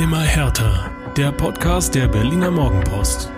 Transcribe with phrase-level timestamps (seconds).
[0.00, 0.92] Immer härter.
[1.16, 3.32] Der Podcast der Berliner Morgenpost.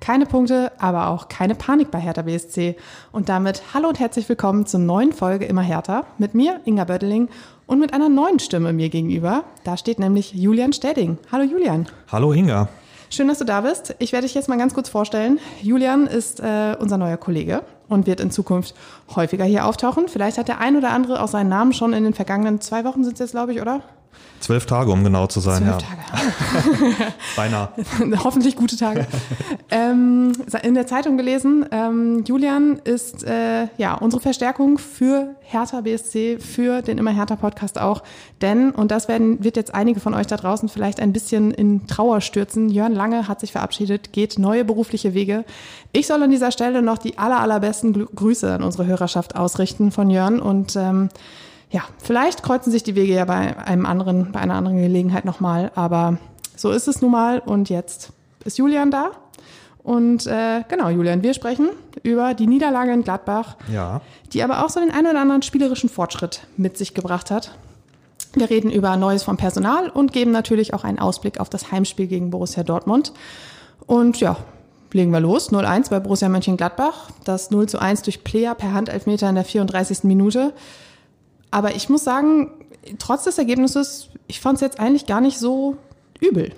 [0.00, 2.76] Keine Punkte, aber auch keine Panik bei Hertha BSC.
[3.10, 7.30] Und damit hallo und herzlich willkommen zur neuen Folge Immer härter mit mir, Inga Bödeling,
[7.66, 9.44] und mit einer neuen Stimme mir gegenüber.
[9.64, 11.16] Da steht nämlich Julian Städing.
[11.32, 11.88] Hallo Julian.
[12.12, 12.68] Hallo Inga.
[13.08, 13.94] Schön, dass du da bist.
[13.98, 15.38] Ich werde dich jetzt mal ganz kurz vorstellen.
[15.62, 18.74] Julian ist äh, unser neuer Kollege und wird in Zukunft
[19.16, 20.08] häufiger hier auftauchen.
[20.08, 23.04] Vielleicht hat der ein oder andere auch seinen Namen schon in den vergangenen zwei Wochen
[23.04, 23.80] sind es jetzt, glaube ich, oder?
[24.40, 25.88] Zwölf Tage, um genau zu sein, Zwölf ja.
[25.88, 26.96] Tage.
[27.36, 27.68] Beinahe.
[28.24, 29.06] Hoffentlich gute Tage.
[29.70, 30.32] ähm,
[30.62, 36.82] in der Zeitung gelesen, ähm, Julian ist äh, ja unsere Verstärkung für Hertha BSC, für
[36.82, 38.02] den Immer Hertha Podcast auch.
[38.40, 41.86] Denn, und das werden, wird jetzt einige von euch da draußen vielleicht ein bisschen in
[41.86, 45.44] Trauer stürzen, Jörn Lange hat sich verabschiedet, geht neue berufliche Wege.
[45.92, 50.10] Ich soll an dieser Stelle noch die aller, allerbesten Grüße an unsere Hörerschaft ausrichten von
[50.10, 51.08] Jörn und ähm,
[51.70, 55.70] ja, vielleicht kreuzen sich die Wege ja bei einem anderen, bei einer anderen Gelegenheit nochmal,
[55.74, 56.18] aber
[56.56, 58.10] so ist es nun mal und jetzt
[58.44, 59.10] ist Julian da.
[59.82, 61.70] Und äh, genau, Julian, wir sprechen
[62.02, 64.00] über die Niederlage in Gladbach, Ja.
[64.32, 67.52] die aber auch so den einen oder anderen spielerischen Fortschritt mit sich gebracht hat.
[68.34, 72.06] Wir reden über Neues vom Personal und geben natürlich auch einen Ausblick auf das Heimspiel
[72.06, 73.12] gegen Borussia Dortmund.
[73.86, 74.36] Und ja,
[74.92, 75.50] legen wir los.
[75.50, 77.10] 0-1 bei Borussia Mönchengladbach.
[77.24, 80.04] Das 0 zu 1 durch Player per Handelfmeter in der 34.
[80.04, 80.52] Minute.
[81.50, 82.50] Aber ich muss sagen,
[82.98, 85.76] trotz des Ergebnisses, ich fand es jetzt eigentlich gar nicht so
[86.20, 86.52] übel.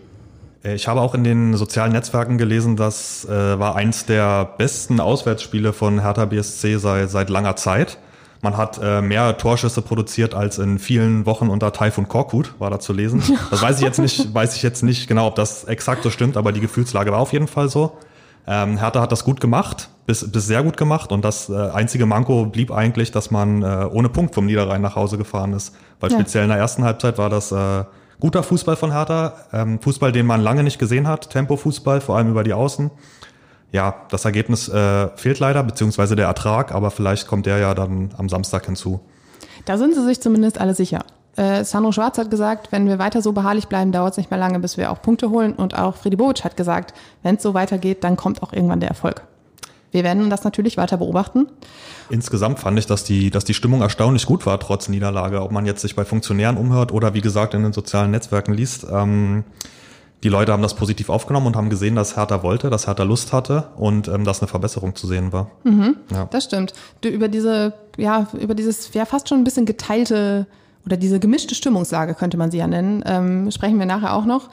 [0.65, 5.01] Äh, Ich habe auch in den sozialen Netzwerken gelesen, das äh, war eins der besten
[5.01, 7.99] Auswärtsspiele von Hertha BSC seit, seit langer Zeit.
[8.43, 12.81] Man hat äh, mehr Torschüsse produziert als in vielen Wochen unter Taifun Korkut, war da
[12.81, 13.23] zu lesen.
[13.51, 16.39] Das weiß ich jetzt nicht, weiß ich jetzt nicht genau, ob das exakt so stimmt,
[16.39, 17.99] aber die Gefühlslage war auf jeden Fall so.
[18.53, 22.05] Ähm, Hertha hat das gut gemacht, bis, bis sehr gut gemacht und das äh, einzige
[22.05, 25.73] Manko blieb eigentlich, dass man äh, ohne Punkt vom Niederrhein nach Hause gefahren ist.
[26.01, 26.19] Weil Ja.
[26.19, 27.84] speziell in der ersten Halbzeit war das äh,
[28.19, 32.28] guter Fußball von Hertha, ähm, Fußball, den man lange nicht gesehen hat, Tempo-Fußball, vor allem
[32.28, 32.91] über die Außen.
[33.71, 38.11] Ja, das Ergebnis äh, fehlt leider, beziehungsweise der Ertrag, aber vielleicht kommt der ja dann
[38.19, 38.99] am Samstag hinzu.
[39.65, 41.05] Da sind sie sich zumindest alle sicher.
[41.41, 44.39] Äh, Sandro Schwarz hat gesagt, wenn wir weiter so beharrlich bleiben, dauert es nicht mehr
[44.39, 45.55] lange, bis wir auch Punkte holen.
[45.55, 46.93] Und auch Freddy Bobic hat gesagt,
[47.23, 49.23] wenn es so weitergeht, dann kommt auch irgendwann der Erfolg.
[49.91, 51.47] Wir werden das natürlich weiter beobachten.
[52.11, 55.41] Insgesamt fand ich, dass die, dass die Stimmung erstaunlich gut war, trotz Niederlage.
[55.41, 58.87] Ob man jetzt sich bei Funktionären umhört oder wie gesagt in den sozialen Netzwerken liest.
[58.93, 59.45] Ähm,
[60.23, 63.33] die Leute haben das positiv aufgenommen und haben gesehen, dass Hertha wollte, dass Hertha Lust
[63.33, 65.50] hatte und ähm, dass eine Verbesserung zu sehen war.
[66.12, 66.27] Ja.
[66.31, 66.75] Das stimmt.
[67.00, 70.47] Du, über diese, ja, über dieses, ja, fast schon ein bisschen geteilte
[70.87, 74.49] oder diese gemischte Stimmungslage könnte man sie ja nennen, ähm, sprechen wir nachher auch noch.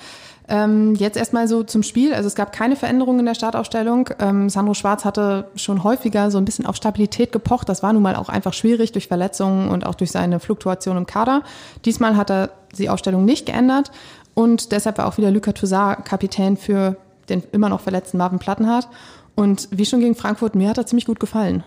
[0.49, 2.13] Ähm, jetzt erstmal so zum Spiel.
[2.13, 4.09] Also es gab keine Veränderungen in der Startaufstellung.
[4.19, 7.67] Ähm, Sandro Schwarz hatte schon häufiger so ein bisschen auf Stabilität gepocht.
[7.67, 11.05] Das war nun mal auch einfach schwierig durch Verletzungen und auch durch seine Fluktuation im
[11.05, 11.43] Kader.
[11.83, 13.91] Diesmal hat er die Aufstellung nicht geändert
[14.35, 16.95] und deshalb war auch wieder Luka Toussaint Kapitän für
[17.27, 18.87] den immer noch verletzten Marvin Plattenhardt.
[19.35, 21.63] Und wie schon gegen Frankfurt, mir hat er ziemlich gut gefallen.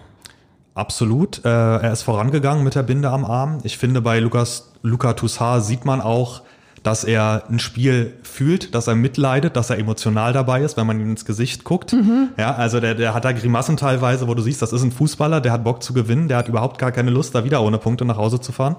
[0.75, 1.45] Absolut.
[1.45, 3.59] Äh, er ist vorangegangen mit der Binde am Arm.
[3.65, 6.43] Ich finde, bei Lukas, Luca Toussaint sieht man auch,
[6.83, 10.99] dass er ein Spiel fühlt, dass er mitleidet, dass er emotional dabei ist, wenn man
[10.99, 11.95] ihm ins Gesicht guckt.
[12.39, 15.41] Ja, also der, der hat da Grimassen teilweise, wo du siehst, das ist ein Fußballer,
[15.43, 18.07] der hat Bock zu gewinnen, der hat überhaupt gar keine Lust, da wieder ohne Punkte
[18.07, 18.77] nach Hause zu fahren.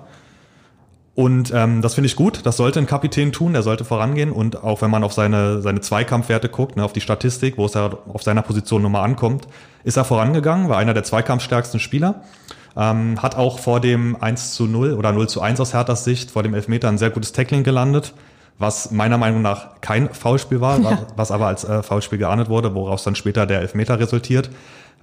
[1.13, 2.45] Und ähm, das finde ich gut.
[2.45, 3.53] Das sollte ein Kapitän tun.
[3.53, 4.31] Der sollte vorangehen.
[4.31, 7.73] Und auch wenn man auf seine, seine Zweikampfwerte guckt, ne, auf die Statistik, wo es
[7.73, 9.47] ja auf seiner Position Nummer ankommt,
[9.83, 12.23] ist er vorangegangen, war einer der zweikampfstärksten Spieler.
[12.77, 16.31] Ähm, hat auch vor dem 1 zu 0 oder 0 zu 1 aus Herthas Sicht,
[16.31, 18.13] vor dem Elfmeter ein sehr gutes Tackling gelandet,
[18.59, 22.73] was meiner Meinung nach kein Foulspiel war, was, was aber als äh, Foulspiel geahndet wurde,
[22.73, 24.49] woraus dann später der Elfmeter resultiert.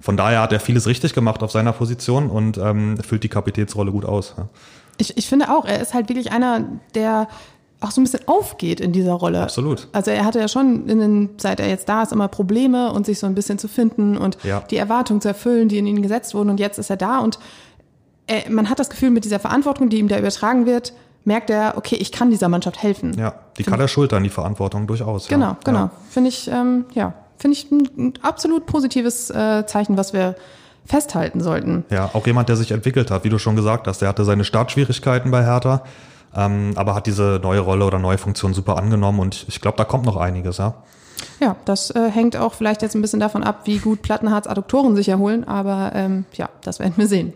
[0.01, 3.91] Von daher hat er vieles richtig gemacht auf seiner Position und ähm, füllt die Kapitänsrolle
[3.91, 4.33] gut aus.
[4.37, 4.47] Ja.
[4.99, 7.27] Ich, ich finde auch, er ist halt wirklich einer, der
[7.81, 9.41] auch so ein bisschen aufgeht in dieser Rolle.
[9.41, 9.87] Absolut.
[9.93, 13.05] Also er hatte ja schon, in den, seit er jetzt da ist, immer Probleme und
[13.05, 14.59] sich so ein bisschen zu finden und Ja.
[14.69, 16.49] die Erwartungen zu erfüllen, die in ihn gesetzt wurden.
[16.49, 17.39] Und jetzt ist er da und
[18.27, 20.93] er, man hat das Gefühl, mit dieser Verantwortung, die ihm da übertragen wird,
[21.23, 23.17] merkt er, okay, ich kann dieser Mannschaft helfen.
[23.17, 25.27] Ja, die kann er schultern, die Verantwortung durchaus.
[25.27, 25.57] Genau, ja.
[25.63, 25.79] genau.
[25.79, 25.91] Ja.
[26.09, 30.35] Finde ich, ähm, ja, finde ich ein, ein absolut positives äh, Zeichen, was wir
[30.89, 31.85] festhalten sollten.
[31.91, 34.01] ja, auch jemand, der sich entwickelt hat, wie du schon gesagt hast.
[34.01, 35.83] Der hatte seine Startschwierigkeiten bei Hertha,
[36.35, 39.85] ähm, aber hat diese neue Rolle oder neue Funktion super angenommen und ich glaube, da
[39.85, 40.73] kommt noch einiges, ja.
[41.39, 44.95] Ja, das äh, hängt auch vielleicht jetzt ein bisschen davon ab, wie gut Plattenhards Adduktoren
[44.95, 47.33] sich erholen, aber ähm, ja, das werden wir sehen.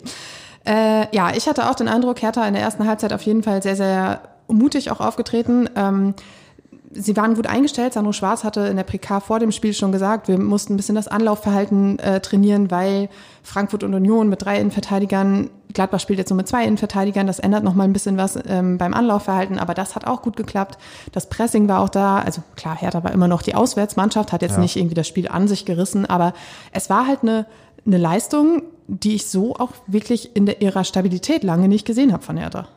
[0.66, 3.62] Äh, ja, ich hatte auch den Eindruck, Hertha in der ersten Halbzeit auf jeden Fall
[3.62, 5.70] sehr, sehr mutig auch aufgetreten.
[5.76, 6.16] Ähm,
[6.94, 7.94] sie waren gut eingestellt.
[7.94, 10.96] Sandro Schwarz hatte in der PK vor dem Spiel schon gesagt, wir mussten ein bisschen
[10.96, 13.10] das Anlaufverhalten äh, trainieren, weil
[13.42, 17.64] Frankfurt und Union mit drei Innenverteidigern, Gladbach spielt jetzt nur mit zwei Innenverteidigern, das ändert
[17.64, 20.78] noch mal ein bisschen was ähm, beim Anlaufverhalten, aber das hat auch gut geklappt.
[21.12, 24.56] Das Pressing war auch da, also klar, Hertha war immer noch die Auswärtsmannschaft, hat jetzt
[24.56, 24.60] ja.
[24.60, 26.34] nicht irgendwie das Spiel an sich gerissen, aber
[26.72, 27.46] es war halt eine,
[27.86, 32.24] eine Leistung, die ich so auch wirklich in der ihrer Stabilität lange nicht gesehen habe
[32.24, 32.68] von Hertha.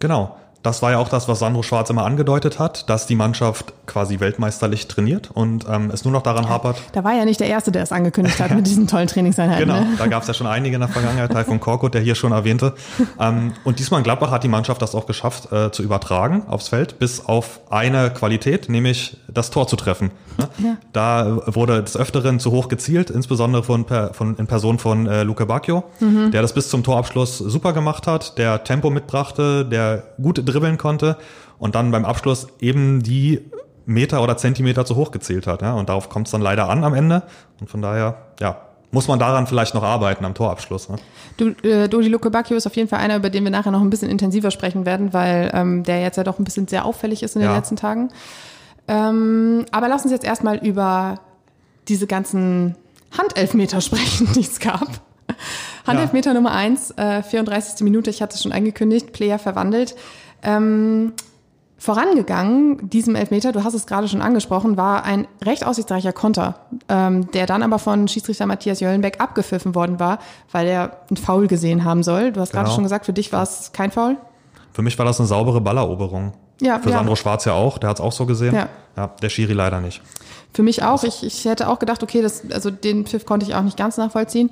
[0.00, 0.36] Genau.
[0.64, 4.18] Das war ja auch das, was Sandro Schwarz immer angedeutet hat, dass die Mannschaft quasi
[4.18, 6.78] weltmeisterlich trainiert und ähm, es nur noch daran hapert.
[6.92, 9.68] Da war ja nicht der Erste, der es angekündigt hat mit diesen tollen Trainingseinheiten.
[9.68, 9.94] Genau, ne?
[9.98, 12.32] da gab es ja schon einige in der Vergangenheit, Teil von Korkut, der hier schon
[12.32, 12.72] erwähnte.
[13.20, 16.68] Ähm, und diesmal in Gladbach hat die Mannschaft das auch geschafft äh, zu übertragen aufs
[16.68, 20.12] Feld, bis auf eine Qualität, nämlich das Tor zu treffen.
[20.38, 20.48] Ne?
[20.58, 20.76] Ja.
[20.92, 25.44] Da wurde des Öfteren zu hoch gezielt, insbesondere von, von in Person von äh, Luke
[25.46, 26.30] Bacchio, mhm.
[26.30, 31.16] der das bis zum Torabschluss super gemacht hat, der Tempo mitbrachte, der gut dribbeln konnte
[31.58, 33.40] und dann beim Abschluss eben die
[33.86, 35.62] Meter oder Zentimeter zu hoch gezählt hat.
[35.62, 35.74] Ja?
[35.74, 37.22] Und darauf kommt es dann leider an am Ende.
[37.60, 38.56] Und von daher, ja,
[38.90, 40.88] muss man daran vielleicht noch arbeiten am Torabschluss.
[40.88, 40.96] Ne?
[41.36, 43.80] Du, äh, Dodi Luke Bacchio ist auf jeden Fall einer, über den wir nachher noch
[43.80, 47.22] ein bisschen intensiver sprechen werden, weil ähm, der jetzt ja doch ein bisschen sehr auffällig
[47.22, 47.56] ist in den ja.
[47.56, 48.10] letzten Tagen.
[48.86, 51.20] Ähm, aber lass uns jetzt erstmal über
[51.88, 52.76] diese ganzen
[53.18, 54.88] Handelfmeter sprechen, die es gab.
[55.86, 56.34] Handelfmeter ja.
[56.34, 57.80] Nummer eins, äh, 34.
[57.84, 59.96] Minute, ich hatte es schon angekündigt, Player verwandelt.
[60.44, 61.12] Ähm,
[61.78, 67.30] vorangegangen, diesem Elfmeter, du hast es gerade schon angesprochen, war ein recht aussichtsreicher Konter, ähm,
[67.32, 70.18] der dann aber von Schiedsrichter Matthias Jöllenbeck abgepfiffen worden war,
[70.50, 72.32] weil er einen Foul gesehen haben soll.
[72.32, 72.64] Du hast genau.
[72.64, 74.16] gerade schon gesagt, für dich war es kein Foul?
[74.72, 76.32] Für mich war das eine saubere Balleroberung.
[76.60, 76.98] Ja, Für ja.
[76.98, 78.54] Sandro Schwarz ja auch, der hat es auch so gesehen.
[78.54, 78.68] Ja.
[78.96, 80.00] ja, der Schiri leider nicht.
[80.54, 81.02] Für mich auch.
[81.02, 83.96] Ich, ich hätte auch gedacht, okay, das, also den Pfiff konnte ich auch nicht ganz
[83.96, 84.50] nachvollziehen.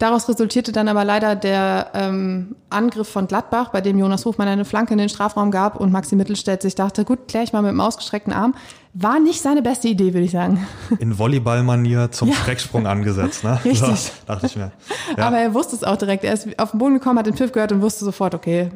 [0.00, 4.64] Daraus resultierte dann aber leider der ähm, Angriff von Gladbach, bei dem Jonas Hofmann eine
[4.64, 7.70] Flanke in den Strafraum gab und Maxi Mittelstädt sich dachte, gut, klär ich mal mit
[7.70, 8.56] dem ausgestreckten Arm.
[8.94, 10.66] War nicht seine beste Idee, würde ich sagen.
[10.98, 12.34] In Volleyballmanier zum ja.
[12.34, 13.60] Schrecksprung angesetzt, ne?
[13.64, 14.00] Richtig.
[14.00, 14.72] So, dachte ich mir.
[15.16, 15.28] Ja.
[15.28, 16.24] Aber er wusste es auch direkt.
[16.24, 18.72] Er ist auf den Boden gekommen, hat den Pfiff gehört und wusste sofort, okay,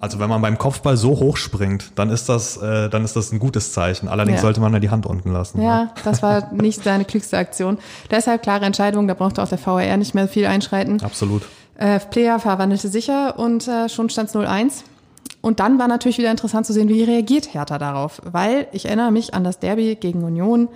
[0.00, 3.32] also wenn man beim Kopfball so hoch springt, dann ist das, äh, dann ist das
[3.32, 4.08] ein gutes Zeichen.
[4.08, 4.42] Allerdings ja.
[4.42, 5.60] sollte man da die Hand unten lassen.
[5.60, 5.90] Ja, ne?
[6.04, 7.78] das war nicht seine klügste Aktion.
[8.10, 11.02] Deshalb klare Entscheidung, da brauchte auch der VAR nicht mehr viel einschreiten.
[11.02, 11.42] Absolut.
[11.76, 14.82] Äh, Player verwandelte sicher und äh, schon stand es 0-1.
[15.40, 18.20] Und dann war natürlich wieder interessant zu sehen, wie reagiert Hertha darauf.
[18.24, 20.68] Weil ich erinnere mich an das Derby gegen Union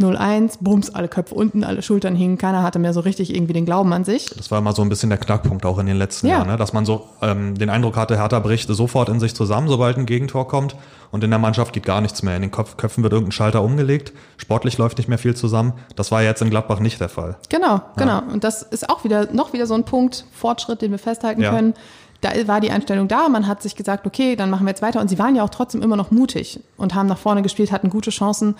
[0.00, 3.64] 0-1, bums, alle Köpfe unten, alle Schultern hingen, keiner hatte mehr so richtig irgendwie den
[3.64, 4.26] Glauben an sich.
[4.36, 6.38] Das war immer so ein bisschen der Knackpunkt auch in den letzten ja.
[6.38, 6.56] Jahren, ne?
[6.56, 10.06] dass man so ähm, den Eindruck hatte, Hertha bricht sofort in sich zusammen, sobald ein
[10.06, 10.74] Gegentor kommt
[11.12, 12.34] und in der Mannschaft geht gar nichts mehr.
[12.34, 15.74] In den Kopf Köpfen wird irgendein Schalter umgelegt, sportlich läuft nicht mehr viel zusammen.
[15.94, 17.36] Das war jetzt in Gladbach nicht der Fall.
[17.48, 18.20] Genau, genau.
[18.32, 21.52] Und das ist auch wieder noch wieder so ein Punkt, Fortschritt, den wir festhalten ja.
[21.52, 21.74] können.
[22.20, 25.00] Da war die Einstellung da, man hat sich gesagt, okay, dann machen wir jetzt weiter.
[25.00, 27.90] Und sie waren ja auch trotzdem immer noch mutig und haben nach vorne gespielt, hatten
[27.90, 28.56] gute Chancen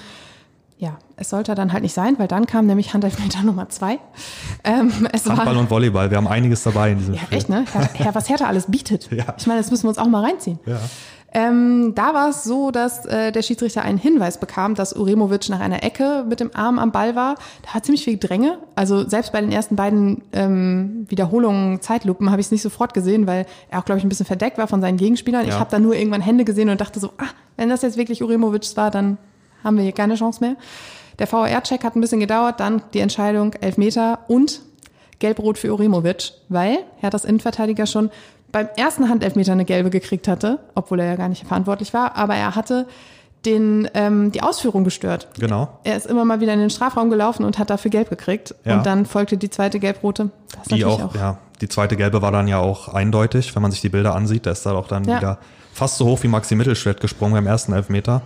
[0.84, 3.98] ja, es sollte dann halt nicht sein, weil dann kam nämlich Handelfmeter Nummer zwei.
[4.64, 7.38] Ähm, Handball war, und Volleyball, wir haben einiges dabei in diesem ja, Spiel.
[7.38, 7.64] echt, ne?
[7.94, 9.08] Herr, was Hertha alles bietet.
[9.14, 9.32] Ja.
[9.38, 10.58] Ich meine, das müssen wir uns auch mal reinziehen.
[10.66, 10.80] Ja.
[11.32, 15.60] Ähm, da war es so, dass äh, der Schiedsrichter einen Hinweis bekam, dass Uremovic nach
[15.60, 17.36] einer Ecke mit dem Arm am Ball war.
[17.62, 18.58] Da hat ziemlich viel Dränge.
[18.74, 23.28] Also selbst bei den ersten beiden ähm, Wiederholungen, Zeitlupen, habe ich es nicht sofort gesehen,
[23.28, 25.42] weil er auch, glaube ich, ein bisschen verdeckt war von seinen Gegenspielern.
[25.42, 25.48] Ja.
[25.48, 28.22] Ich habe da nur irgendwann Hände gesehen und dachte so, ah, wenn das jetzt wirklich
[28.22, 29.18] Uremovic war, dann
[29.64, 30.56] haben wir hier keine Chance mehr.
[31.18, 34.60] Der VAR-Check hat ein bisschen gedauert, dann die Entscheidung Elfmeter und
[35.18, 38.10] Gelb-Rot für Uremovic, weil Herthas Innenverteidiger schon
[38.52, 42.36] beim ersten Handelfmeter eine gelbe gekriegt hatte, obwohl er ja gar nicht verantwortlich war, aber
[42.36, 42.86] er hatte
[43.44, 45.28] den, ähm, die Ausführung gestört.
[45.38, 45.68] Genau.
[45.84, 48.54] Er ist immer mal wieder in den Strafraum gelaufen und hat dafür gelb gekriegt.
[48.64, 48.78] Ja.
[48.78, 50.30] Und dann folgte die zweite gelb-rote.
[50.70, 53.80] Die auch, auch, ja, die zweite gelbe war dann ja auch eindeutig, wenn man sich
[53.80, 54.46] die Bilder ansieht.
[54.46, 55.18] Da ist da auch dann ja.
[55.18, 55.38] wieder
[55.72, 58.22] fast so hoch wie Maxi Mittelstädt gesprungen beim ersten Elfmeter.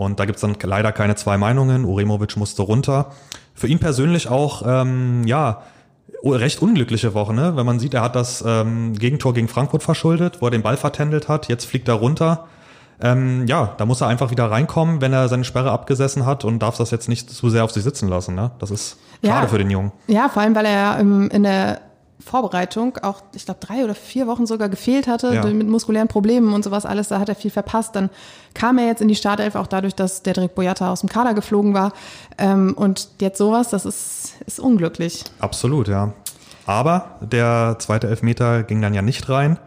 [0.00, 1.84] Und da gibt's dann leider keine zwei Meinungen.
[1.84, 3.12] Uremovic musste runter.
[3.52, 5.60] Für ihn persönlich auch, ähm, ja,
[6.24, 7.54] recht unglückliche Woche, ne?
[7.54, 10.78] wenn man sieht, er hat das ähm, Gegentor gegen Frankfurt verschuldet, wo er den Ball
[10.78, 11.48] vertändelt hat.
[11.48, 12.46] Jetzt fliegt er runter.
[13.02, 16.60] Ähm, ja, da muss er einfach wieder reinkommen, wenn er seine Sperre abgesessen hat und
[16.60, 18.34] darf das jetzt nicht zu sehr auf sich sitzen lassen.
[18.34, 18.52] Ne?
[18.58, 19.92] Das ist schade ja, für den Jungen.
[20.06, 21.82] Ja, vor allem, weil er in der
[22.20, 25.44] Vorbereitung auch, ich glaube, drei oder vier Wochen sogar gefehlt hatte ja.
[25.46, 27.08] mit muskulären Problemen und sowas alles.
[27.08, 27.96] Da hat er viel verpasst.
[27.96, 28.10] Dann
[28.54, 31.34] kam er jetzt in die Startelf auch dadurch, dass der Derek Boyata aus dem Kader
[31.34, 31.92] geflogen war.
[32.38, 35.24] Ähm, und jetzt sowas, das ist, ist unglücklich.
[35.38, 36.12] Absolut, ja.
[36.66, 39.58] Aber der zweite Elfmeter ging dann ja nicht rein.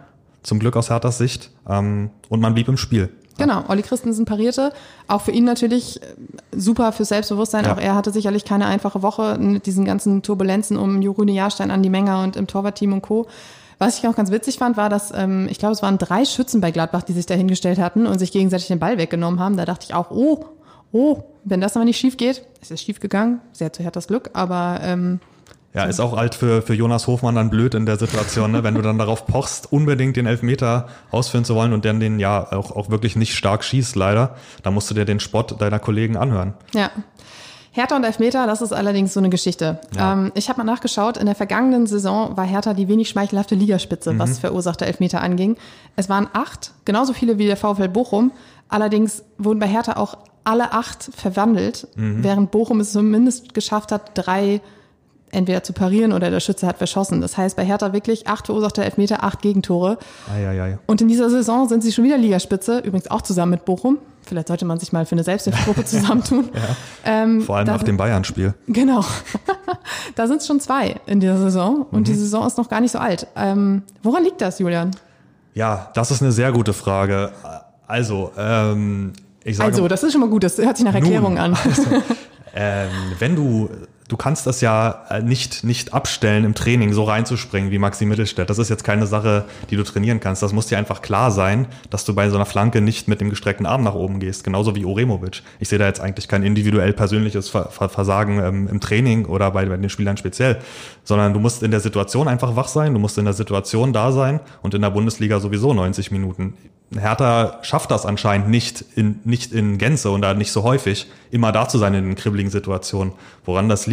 [0.44, 1.52] Zum Glück aus Herthas Sicht.
[1.68, 3.10] Ähm, und man blieb im Spiel.
[3.38, 4.72] Genau, Olli Christensen parierte.
[5.08, 6.06] Auch für ihn natürlich äh,
[6.52, 7.66] super fürs Selbstbewusstsein.
[7.66, 7.74] Ja.
[7.74, 11.90] Auch er hatte sicherlich keine einfache Woche mit diesen ganzen Turbulenzen um Jurune Jahrstein, Andi
[11.90, 13.28] Menger und im Torwartteam und Co.
[13.80, 16.62] Was ich auch ganz witzig fand, war, dass ähm, ich glaube, es waren drei Schützen
[16.62, 19.58] bei Gladbach, die sich da hingestellt hatten und sich gegenseitig den Ball weggenommen haben.
[19.58, 20.46] Da dachte ich auch, oh,
[20.92, 24.30] oh, wenn das aber nicht schief geht, es ist schief gegangen, sehr zu Herthas Glück,
[24.34, 25.20] aber ähm,
[25.74, 28.64] Ja, ist auch alt für, für Jonas Hofmann dann blöd in der Situation, ne?
[28.64, 32.52] wenn du dann darauf pochst, unbedingt den Elfmeter ausführen zu wollen und dann den ja
[32.52, 34.36] auch, auch wirklich nicht stark schießt, leider.
[34.62, 36.54] Da musst du dir den Spott deiner Kollegen anhören.
[36.76, 36.92] Ja.
[37.72, 39.80] Hertha und Elfmeter, das ist allerdings so eine Geschichte.
[39.96, 40.14] Ja.
[40.14, 44.20] Ähm, ich habe mal nachgeschaut, in der vergangenen Saison war Hertha die wenig schmeichelhafte Ligaspitze,
[44.20, 45.58] was verursachte Elfmeter anging.
[45.96, 48.32] Es waren acht, genauso viele wie der VfL Bochum.
[48.70, 54.62] Allerdings wurden bei Hertha auch alle acht verwandelt, während Bochum es zumindest geschafft hat, drei
[55.34, 57.22] entweder zu parieren oder der Schütze hat verschossen.
[57.22, 59.98] Das heißt, bei Hertha wirklich acht verursachte Elfmeter, acht Gegentore.
[60.34, 60.78] Eieiei.
[60.88, 63.98] Und in dieser Saison sind sie schon wieder Ligaspitze, übrigens auch zusammen mit Bochum.
[64.26, 66.50] Vielleicht sollte man sich mal für eine Selbsthilfegruppe zusammentun.
[67.06, 68.54] ähm, Vor allem nach dem Bayern-Spiel.
[68.68, 69.04] Genau.
[70.16, 72.04] da sind es schon zwei in dieser Saison und Mhm.
[72.06, 73.28] die Saison ist noch gar nicht so alt.
[73.36, 74.92] Ähm, woran liegt das, Julian?
[75.54, 77.32] Ja, das ist eine sehr gute Frage.
[77.86, 79.12] Also, ähm,
[79.44, 81.58] ich sage Also, das ist schon mal gut, das hört sich nach Erklärung an.
[82.56, 83.68] Ähm, wenn du,
[84.08, 88.50] du kannst das ja äh, nicht, nicht abstellen im Training, so reinzuspringen wie Maxi Mittelstädt.
[88.50, 90.44] Das ist jetzt keine Sache, die du trainieren kannst.
[90.44, 93.30] Das muss dir einfach klar sein, dass du bei so einer Flanke nicht mit dem
[93.30, 94.44] gestreckten Arm nach oben gehst.
[94.44, 95.42] Genauso wie Oremovic.
[95.60, 99.52] Ich sehe da jetzt eigentlich kein individuell persönliches Ver Ver Versagen ähm, im Training oder
[99.52, 100.60] bei, bei den Spielern speziell,
[101.04, 104.12] sondern du musst in der Situation einfach wach sein, du musst in der Situation da
[104.12, 106.54] sein und in der Bundesliga sowieso 90 Minuten.
[107.00, 111.52] Hertha schafft das anscheinend nicht in, nicht in Gänze und da nicht so häufig, immer
[111.52, 113.14] da zu sein in den kribbeligen Situationen.
[113.46, 113.93] Woran das liegt?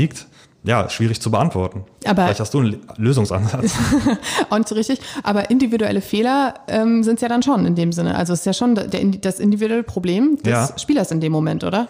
[0.63, 1.85] Ja, schwierig zu beantworten.
[2.05, 3.73] Aber- Vielleicht hast du einen Lösungsansatz.
[4.51, 5.01] Auch nicht so richtig.
[5.23, 8.15] Aber individuelle Fehler ähm, sind es ja dann schon in dem Sinne.
[8.15, 10.69] Also es ist ja schon der, das individuelle Problem des Ja.
[10.79, 11.89] Spielers in dem Moment, oder?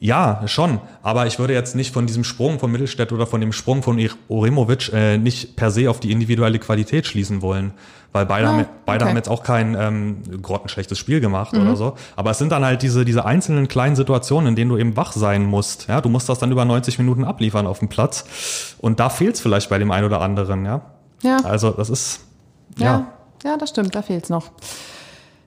[0.00, 0.80] Ja, schon.
[1.02, 3.98] Aber ich würde jetzt nicht von diesem Sprung von Mittelstädt oder von dem Sprung von
[4.28, 7.72] Oremovic äh, nicht per se auf die individuelle Qualität schließen wollen.
[8.12, 9.04] Weil beide, Ah, haben, beide okay.
[9.04, 9.08] Mhm.
[9.10, 11.94] haben jetzt auch kein ähm, grottenschlechtes Spiel gemacht oder so.
[12.16, 15.12] Aber es sind dann halt diese, diese einzelnen kleinen Situationen, in denen du eben wach
[15.12, 15.88] sein musst.
[15.88, 18.76] Ja, du musst das dann über 90 Minuten abliefern auf dem Platz.
[18.78, 20.80] Und da fehlt es vielleicht bei dem einen oder anderen, ja.
[21.22, 21.38] Ja.
[21.44, 22.20] Also das ist,
[22.78, 23.06] Ja, ja.
[23.50, 24.52] ja, das stimmt, da fehlt's noch.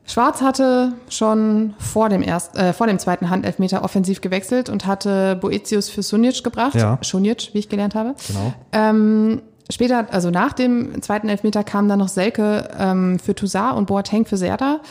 [0.05, 5.38] Schwarz hatte schon vor dem, erst, äh, vor dem zweiten Handelfmeter offensiv gewechselt und hatte
[5.38, 6.75] Boetius für Sunic gebracht.
[6.75, 6.98] Ja.
[7.01, 8.15] Sunic, wie ich gelernt habe.
[8.27, 8.53] Genau.
[8.74, 13.86] Ähm, später, also nach dem zweiten Elfmeter kam dann noch Selke ähm, für Toussaint und
[13.86, 14.81] Boateng für Serda.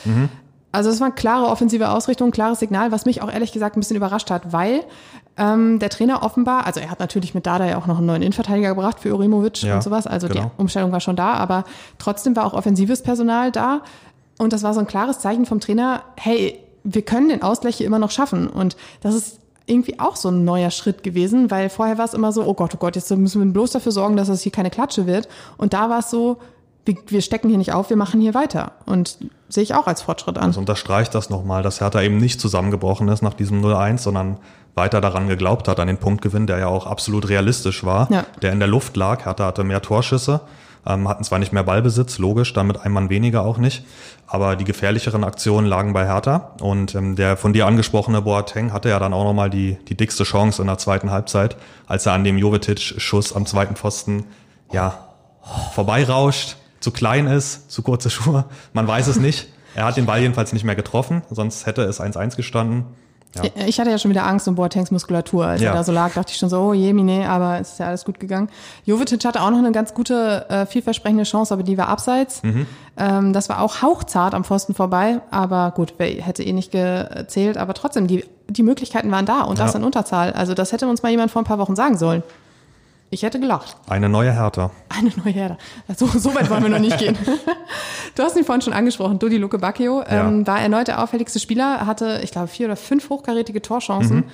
[0.73, 3.81] Also es war eine klare offensive Ausrichtung, klares Signal, was mich auch ehrlich gesagt ein
[3.81, 4.85] bisschen überrascht hat, weil
[5.37, 8.23] ähm, der Trainer offenbar, also er hat natürlich mit Dada ja auch noch einen neuen
[8.23, 10.53] Innenverteidiger gebracht für Urimovic Ja, und sowas, also genau.
[10.57, 11.65] die Umstellung war schon da, aber
[11.99, 13.83] trotzdem war auch offensives Personal da
[14.41, 17.87] und das war so ein klares Zeichen vom Trainer, hey, wir können den Ausgleich hier
[17.87, 21.99] immer noch schaffen und das ist irgendwie auch so ein neuer Schritt gewesen, weil vorher
[21.99, 24.29] war es immer so, oh Gott, oh Gott, jetzt müssen wir bloß dafür sorgen, dass
[24.29, 25.29] das hier keine Klatsche wird
[25.59, 26.39] und da war es so,
[26.87, 29.19] wir, wir stecken hier nicht auf, wir machen hier weiter und
[29.51, 30.49] sehe ich auch als Fortschritt an.
[30.49, 34.39] Das unterstreicht das nochmal, dass Hertha eben nicht zusammengebrochen ist nach diesem 0-1, sondern
[34.75, 38.25] weiter daran geglaubt hat, an den Punktgewinn, der ja auch absolut realistisch war, Ja.
[38.41, 39.27] der in der Luft lag.
[39.27, 40.41] Hertha hatte mehr Torschüsse,
[40.87, 43.85] ähm, hatten zwar nicht mehr Ballbesitz, logisch, damit ein Mann weniger auch nicht,
[44.27, 48.89] aber die gefährlicheren Aktionen lagen bei Hertha und ähm, der von dir angesprochene Boateng hatte
[48.89, 51.57] ja dann auch nochmal die, die dickste Chance in der zweiten Halbzeit,
[51.87, 54.25] als er an dem Jovetic-Schuss am zweiten Pfosten,
[54.73, 55.07] ja,
[55.73, 59.49] vorbeirauscht, zu klein ist, zu kurze Schuhe, man weiß es nicht.
[59.75, 62.87] Er hat den Ball jedenfalls nicht mehr getroffen, sonst hätte es 1-1 gestanden.
[63.37, 63.43] Ja.
[63.67, 65.47] Ich hatte ja schon wieder Angst um Boatengs Muskulatur.
[65.47, 65.69] Als Ja.
[65.71, 67.87] er da so lag, dachte ich schon so, oh je, mine, aber es ist ja
[67.87, 68.49] alles gut gegangen.
[68.85, 72.43] Jovetic hatte auch noch eine ganz gute, äh, vielversprechende Chance, aber die war abseits.
[72.43, 72.67] Mhm.
[72.97, 77.75] Ähm, das war auch hauchzart am Pfosten vorbei, aber gut, hätte eh nicht gezählt, aber
[77.75, 79.79] trotzdem, die, die Möglichkeiten waren da und das Ja.
[79.79, 80.33] in Unterzahl.
[80.33, 82.25] Also das hätte uns mal jemand vor ein paar Wochen sagen sollen.
[83.13, 83.77] Ich hätte gelacht.
[83.89, 84.71] Eine neue Hertha.
[84.89, 85.59] Eine neue Herde.
[85.97, 87.17] So, so weit wollen wir noch nicht gehen.
[88.17, 91.87] Du hast ihn vorhin schon angesprochen, Dodi Luke Bacchio, ähm, war erneut der auffälligste Spieler,
[91.87, 94.25] hatte, ich glaube, vier oder fünf hochkarätige Torchancen.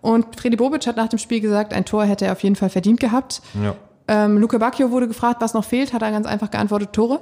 [0.00, 2.70] Und Freddy Bobic hat nach dem Spiel gesagt, ein Tor hätte er auf jeden Fall
[2.70, 3.42] verdient gehabt.
[3.60, 3.74] Ja.
[4.06, 7.20] Ähm, Luke Bacchio wurde gefragt, was noch fehlt, hat er ganz einfach geantwortet, Tore.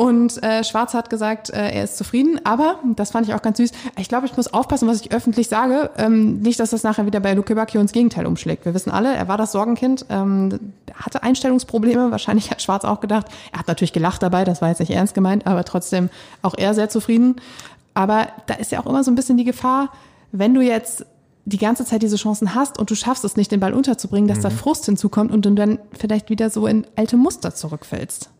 [0.00, 3.58] Und äh, Schwarz hat gesagt, äh, er ist zufrieden, aber, das fand ich auch ganz
[3.58, 7.04] süß, ich glaube, ich muss aufpassen, was ich öffentlich sage, ähm, nicht, dass das nachher
[7.04, 8.64] wieder bei Luke Bacchio ins Gegenteil umschlägt.
[8.64, 13.26] Wir wissen alle, er war das Sorgenkind, ähm, hatte Einstellungsprobleme, wahrscheinlich hat Schwarz auch gedacht.
[13.52, 16.08] Er hat natürlich gelacht dabei, das war jetzt nicht ernst gemeint, aber trotzdem
[16.40, 17.36] auch er sehr zufrieden.
[17.92, 19.90] Aber da ist ja auch immer so ein bisschen die Gefahr,
[20.32, 21.04] wenn du jetzt
[21.44, 24.40] die ganze Zeit diese Chancen hast und du schaffst es nicht, den Ball unterzubringen, dass
[24.40, 28.30] da Frust hinzukommt und du dann vielleicht wieder so in alte Muster zurückfällst.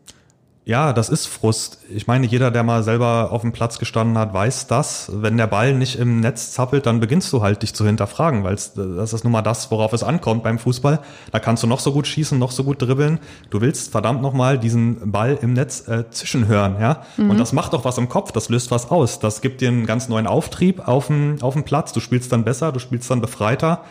[0.67, 1.79] Ja, das ist Frust.
[1.88, 5.11] Ich meine, jeder, der mal selber auf dem Platz gestanden hat, weiß das.
[5.12, 8.55] Wenn der Ball nicht im Netz zappelt, dann beginnst du halt dich zu hinterfragen, weil
[8.55, 11.00] das ist nun mal das, worauf es ankommt beim Fußball.
[11.33, 13.21] Da kannst du noch so gut schießen, noch so gut dribbeln.
[13.49, 17.05] Du willst verdammt nochmal diesen Ball im Netz äh, zwischenhören, ja.
[17.17, 17.31] Mhm.
[17.31, 19.19] Und das macht doch was im Kopf, das löst was aus.
[19.19, 21.95] Das gibt dir einen ganz neuen Auftrieb auf dem, auf dem Platz.
[21.95, 23.83] Du spielst dann besser, du spielst dann befreiter.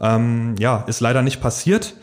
[0.00, 1.94] Ähm, ja, ist leider nicht passiert.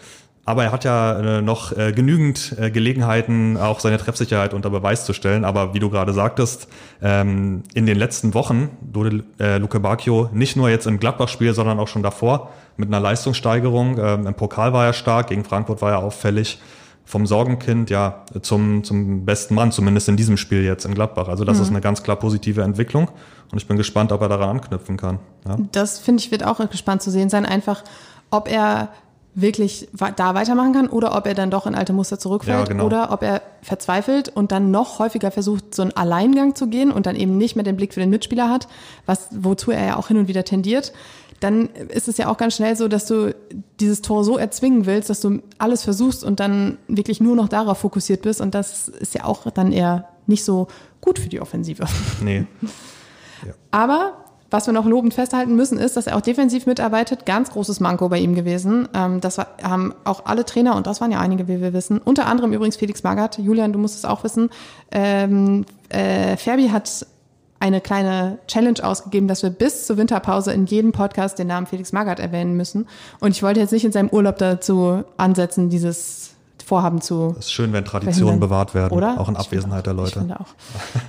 [0.43, 5.05] Aber er hat ja äh, noch äh, genügend äh, Gelegenheiten, auch seine Treffsicherheit unter Beweis
[5.05, 5.45] zu stellen.
[5.45, 6.67] Aber wie du gerade sagtest,
[7.01, 11.79] ähm, in den letzten Wochen wurde äh, Luke Bacchio nicht nur jetzt im Gladbach-Spiel, sondern
[11.79, 13.99] auch schon davor mit einer Leistungssteigerung.
[13.99, 16.59] Ähm, Im Pokal war er stark, gegen Frankfurt war er auffällig.
[17.03, 21.27] Vom Sorgenkind ja zum, zum besten Mann, zumindest in diesem Spiel jetzt in Gladbach.
[21.27, 21.63] Also das mhm.
[21.63, 23.09] ist eine ganz klar positive Entwicklung.
[23.51, 25.19] Und ich bin gespannt, ob er daran anknüpfen kann.
[25.47, 25.57] Ja.
[25.71, 27.83] Das finde ich wird auch gespannt zu sehen sein, einfach
[28.29, 28.89] ob er
[29.33, 32.85] wirklich da weitermachen kann oder ob er dann doch in alte Muster zurückfällt ja, genau.
[32.85, 37.05] oder ob er verzweifelt und dann noch häufiger versucht, so einen Alleingang zu gehen und
[37.05, 38.67] dann eben nicht mehr den Blick für den Mitspieler hat,
[39.05, 40.91] was, wozu er ja auch hin und wieder tendiert.
[41.39, 43.33] Dann ist es ja auch ganz schnell so, dass du
[43.79, 47.79] dieses Tor so erzwingen willst, dass du alles versuchst und dann wirklich nur noch darauf
[47.79, 48.41] fokussiert bist.
[48.41, 50.67] Und das ist ja auch dann eher nicht so
[50.99, 51.85] gut für die Offensive.
[52.21, 52.45] Nee.
[53.43, 53.53] Ja.
[53.71, 54.20] Aber
[54.51, 57.25] was wir noch lobend festhalten müssen, ist, dass er auch defensiv mitarbeitet.
[57.25, 58.87] Ganz großes Manko bei ihm gewesen.
[58.93, 61.99] Ähm, das haben auch alle Trainer, und das waren ja einige, wie wir wissen.
[61.99, 63.39] Unter anderem übrigens Felix Magath.
[63.39, 64.49] Julian, du musst es auch wissen.
[64.91, 67.05] Ähm, äh, Ferbi hat
[67.61, 71.93] eine kleine Challenge ausgegeben, dass wir bis zur Winterpause in jedem Podcast den Namen Felix
[71.93, 72.87] Magath erwähnen müssen.
[73.19, 76.31] Und ich wollte jetzt nicht in seinem Urlaub dazu ansetzen, dieses
[76.65, 77.35] Vorhaben zu.
[77.37, 79.19] Es ist schön, wenn Traditionen bewahrt werden, oder?
[79.19, 80.09] auch in Abwesenheit auch, der Leute.
[80.09, 80.47] Ich finde auch.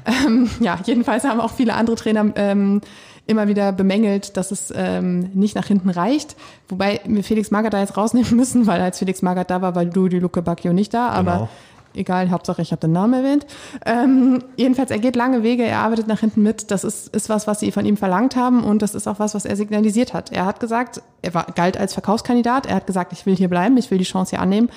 [0.26, 2.80] ähm, ja, jedenfalls haben auch viele andere Trainer ähm,
[3.26, 6.36] immer wieder bemängelt, dass es ähm, nicht nach hinten reicht.
[6.68, 9.84] Wobei wir Felix Magath da jetzt rausnehmen müssen, weil als Felix Magath da war, war
[9.84, 11.08] Ludi Luke Bacchio nicht da.
[11.08, 11.48] Aber genau.
[11.94, 13.46] egal, Hauptsache ich habe den Namen erwähnt.
[13.86, 16.70] Ähm, jedenfalls, er geht lange Wege, er arbeitet nach hinten mit.
[16.70, 19.34] Das ist, ist was, was sie von ihm verlangt haben und das ist auch was,
[19.34, 20.32] was er signalisiert hat.
[20.32, 22.66] Er hat gesagt, er war, galt als Verkaufskandidat.
[22.66, 24.68] Er hat gesagt, ich will hier bleiben, ich will die Chance hier annehmen.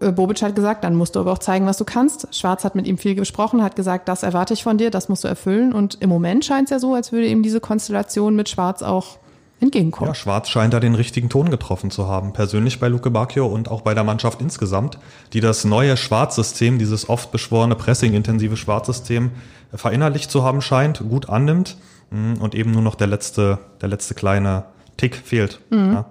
[0.00, 2.34] Äh, Bobic hat gesagt, dann musst du aber auch zeigen, was du kannst.
[2.34, 5.24] Schwarz hat mit ihm viel gesprochen, hat gesagt, das erwarte ich von dir, das musst
[5.24, 5.72] du erfüllen.
[5.72, 9.18] Und im Moment scheint es ja so, als würde ihm diese Konstellation mit Schwarz auch
[9.60, 10.10] entgegenkommen.
[10.10, 12.32] Ja, Schwarz scheint da den richtigen Ton getroffen zu haben.
[12.32, 14.98] Persönlich bei Luke Bacchio und auch bei der Mannschaft insgesamt,
[15.32, 19.30] die das neue Schwarzsystem, dieses oft beschworene Pressing-intensive Schwarzsystem
[19.74, 21.76] verinnerlicht zu haben scheint, gut annimmt
[22.10, 24.64] mm, und eben nur noch der letzte, der letzte kleine
[24.96, 25.60] Tick fehlt.
[25.70, 25.92] Mhm.
[25.92, 26.04] Ja.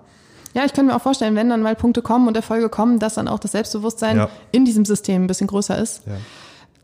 [0.54, 3.16] Ja, ich könnte mir auch vorstellen, wenn dann mal Punkte kommen und Erfolge kommen, dass
[3.16, 4.30] dann auch das Selbstbewusstsein ja.
[4.52, 6.02] in diesem System ein bisschen größer ist.
[6.06, 6.14] Ja.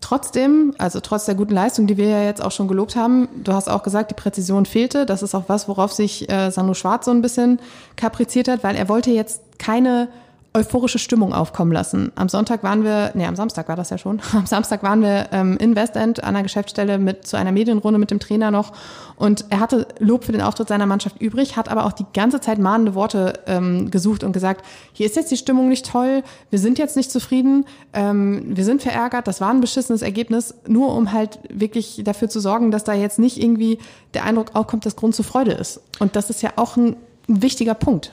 [0.02, 3.54] Trotzdem, also trotz der guten Leistung, die wir ja jetzt auch schon gelobt haben, du
[3.54, 5.06] hast auch gesagt, die Präzision fehlte.
[5.06, 7.60] Das ist auch was, worauf sich äh, Sandro Schwarz so ein bisschen
[7.96, 10.10] kapriziert hat, weil er wollte jetzt keine
[10.56, 12.12] euphorische Stimmung aufkommen lassen.
[12.16, 14.22] Am Sonntag waren wir, nee, am Samstag war das ja schon.
[14.34, 18.12] Am Samstag waren wir ähm, in Westend an einer Geschäftsstelle mit zu einer Medienrunde mit
[18.12, 18.72] dem Trainer noch
[19.16, 22.40] und er hatte Lob für den Auftritt seiner Mannschaft übrig, hat aber auch die ganze
[22.40, 26.60] Zeit mahnende Worte ähm, gesucht und gesagt, hier ist jetzt die Stimmung nicht toll, wir
[26.60, 31.12] sind jetzt nicht zufrieden, ähm, wir sind verärgert, das war ein beschissenes Ergebnis, nur um
[31.12, 33.80] halt wirklich dafür zu sorgen, dass da jetzt nicht irgendwie
[34.14, 35.82] der Eindruck aufkommt, dass Grund zur Freude ist.
[36.00, 36.96] Und das ist ja auch ein
[37.28, 38.12] wichtiger Punkt.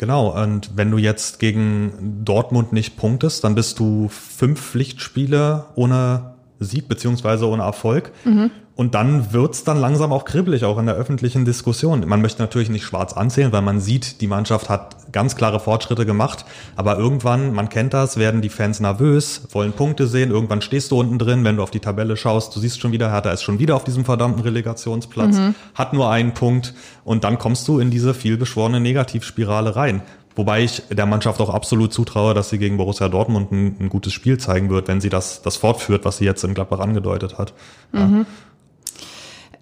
[0.00, 6.36] Genau, und wenn du jetzt gegen Dortmund nicht punktest, dann bist du fünf Pflichtspiele ohne
[6.58, 8.10] Sieg beziehungsweise ohne Erfolg.
[8.24, 8.50] Mhm.
[8.80, 12.02] Und dann wird's dann langsam auch kribbelig, auch in der öffentlichen Diskussion.
[12.08, 16.06] Man möchte natürlich nicht schwarz anzählen, weil man sieht, die Mannschaft hat ganz klare Fortschritte
[16.06, 16.46] gemacht.
[16.76, 20.30] Aber irgendwann, man kennt das, werden die Fans nervös, wollen Punkte sehen.
[20.30, 23.12] Irgendwann stehst du unten drin, wenn du auf die Tabelle schaust, du siehst schon wieder,
[23.12, 25.54] Hertha ist schon wieder auf diesem verdammten Relegationsplatz, mhm.
[25.74, 26.72] hat nur einen Punkt.
[27.04, 30.00] Und dann kommst du in diese vielbeschworene Negativspirale rein.
[30.36, 34.14] Wobei ich der Mannschaft auch absolut zutraue, dass sie gegen Borussia Dortmund ein, ein gutes
[34.14, 37.52] Spiel zeigen wird, wenn sie das, das fortführt, was sie jetzt in Gladbach angedeutet hat.
[37.92, 38.24] Ja.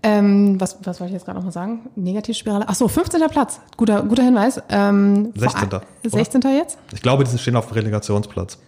[0.02, 1.90] Ähm, was, was wollte ich jetzt gerade nochmal sagen?
[1.96, 2.64] Negativspirale.
[2.68, 3.20] Ach so, 15.
[3.28, 3.60] Platz.
[3.76, 4.60] Guter, guter Hinweis.
[4.68, 5.80] Ähm, 16.
[6.04, 6.40] 16.
[6.56, 6.78] jetzt?
[6.92, 8.58] Ich glaube, die stehen auf dem Relegationsplatz.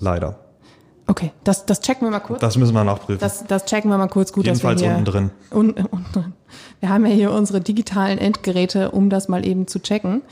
[0.00, 0.38] Leider.
[1.06, 2.40] Okay, das, das checken wir mal kurz.
[2.40, 3.20] Das müssen wir nachprüfen.
[3.20, 4.32] Das, das checken wir mal kurz.
[4.32, 5.30] Gut, Jedenfalls dass wir hier, unten drin.
[5.50, 6.32] Un, unten drin.
[6.78, 10.22] Wir haben ja hier unsere digitalen Endgeräte, um das mal eben zu checken.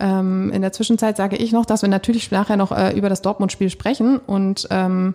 [0.00, 3.22] Ähm, in der Zwischenzeit sage ich noch, dass wir natürlich nachher noch äh, über das
[3.22, 5.14] Dortmund-Spiel sprechen und ähm,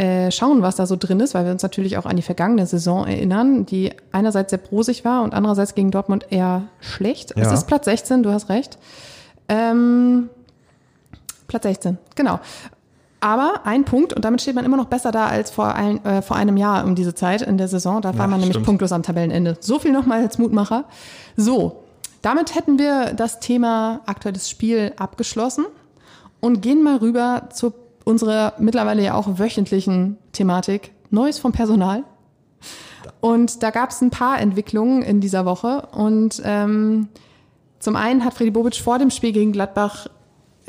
[0.00, 2.64] äh, schauen, was da so drin ist, weil wir uns natürlich auch an die vergangene
[2.64, 7.34] Saison erinnern, die einerseits sehr prosig war und andererseits gegen Dortmund eher schlecht.
[7.36, 7.42] Ja.
[7.42, 8.78] Es ist Platz 16, du hast recht.
[9.50, 10.30] Ähm,
[11.48, 12.40] Platz 16, genau.
[13.20, 16.22] Aber ein Punkt, und damit steht man immer noch besser da als vor, ein, äh,
[16.22, 18.00] vor einem Jahr um diese Zeit in der Saison.
[18.00, 18.64] Da war ja, man nämlich stimmt.
[18.64, 19.58] punktlos am Tabellenende.
[19.60, 20.84] So viel nochmal als Mutmacher.
[21.36, 21.84] So,
[22.22, 25.66] damit hätten wir das Thema aktuelles Spiel abgeschlossen
[26.40, 27.74] und gehen mal rüber zur
[28.10, 32.04] unserer mittlerweile ja auch wöchentlichen Thematik Neues vom Personal.
[33.20, 35.88] Und da gab es ein paar Entwicklungen in dieser Woche.
[35.92, 37.08] Und ähm,
[37.78, 40.08] zum einen hat Freddy Bobic vor dem Spiel gegen Gladbach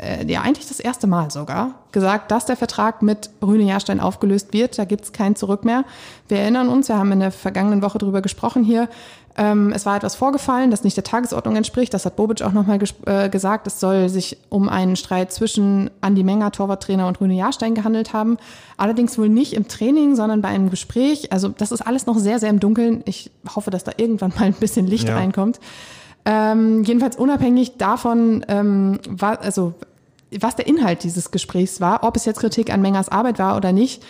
[0.01, 4.53] äh, ja eigentlich das erste Mal sogar, gesagt, dass der Vertrag mit Rüne Jahrstein aufgelöst
[4.53, 4.77] wird.
[4.77, 5.85] Da gibt's kein Zurück mehr.
[6.27, 8.89] Wir erinnern uns, wir haben in der vergangenen Woche drüber gesprochen hier.
[9.37, 11.93] Ähm, es war etwas vorgefallen, das nicht der Tagesordnung entspricht.
[11.93, 13.65] Das hat Bobic auch nochmal äh, gesagt.
[13.67, 18.37] Es soll sich um einen Streit zwischen Andi Menger, Torwarttrainer, und Rüne Jahrstein gehandelt haben.
[18.77, 21.31] Allerdings wohl nicht im Training, sondern bei einem Gespräch.
[21.31, 23.03] Also das ist alles noch sehr, sehr im Dunkeln.
[23.05, 25.15] Ich hoffe, dass da irgendwann mal ein bisschen Licht ja.
[25.15, 25.59] reinkommt.
[26.25, 29.73] Ähm, jedenfalls unabhängig davon, ähm, war, also
[30.39, 33.71] was der Inhalt dieses Gesprächs war, ob es jetzt Kritik an Mengers Arbeit war oder
[33.71, 34.03] nicht,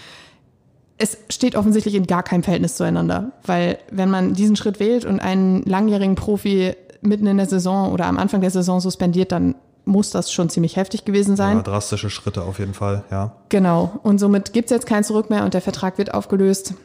[0.97, 3.31] es steht offensichtlich in gar keinem Verhältnis zueinander.
[3.43, 8.05] Weil wenn man diesen Schritt wählt und einen langjährigen Profi mitten in der Saison oder
[8.05, 9.55] am Anfang der Saison suspendiert, dann
[9.85, 11.57] muss das schon ziemlich heftig gewesen sein.
[11.57, 13.35] Ja, drastische Schritte auf jeden Fall, ja.
[13.49, 13.99] Genau.
[14.03, 16.75] Und somit gibt es jetzt kein Zurück mehr und der Vertrag wird aufgelöst.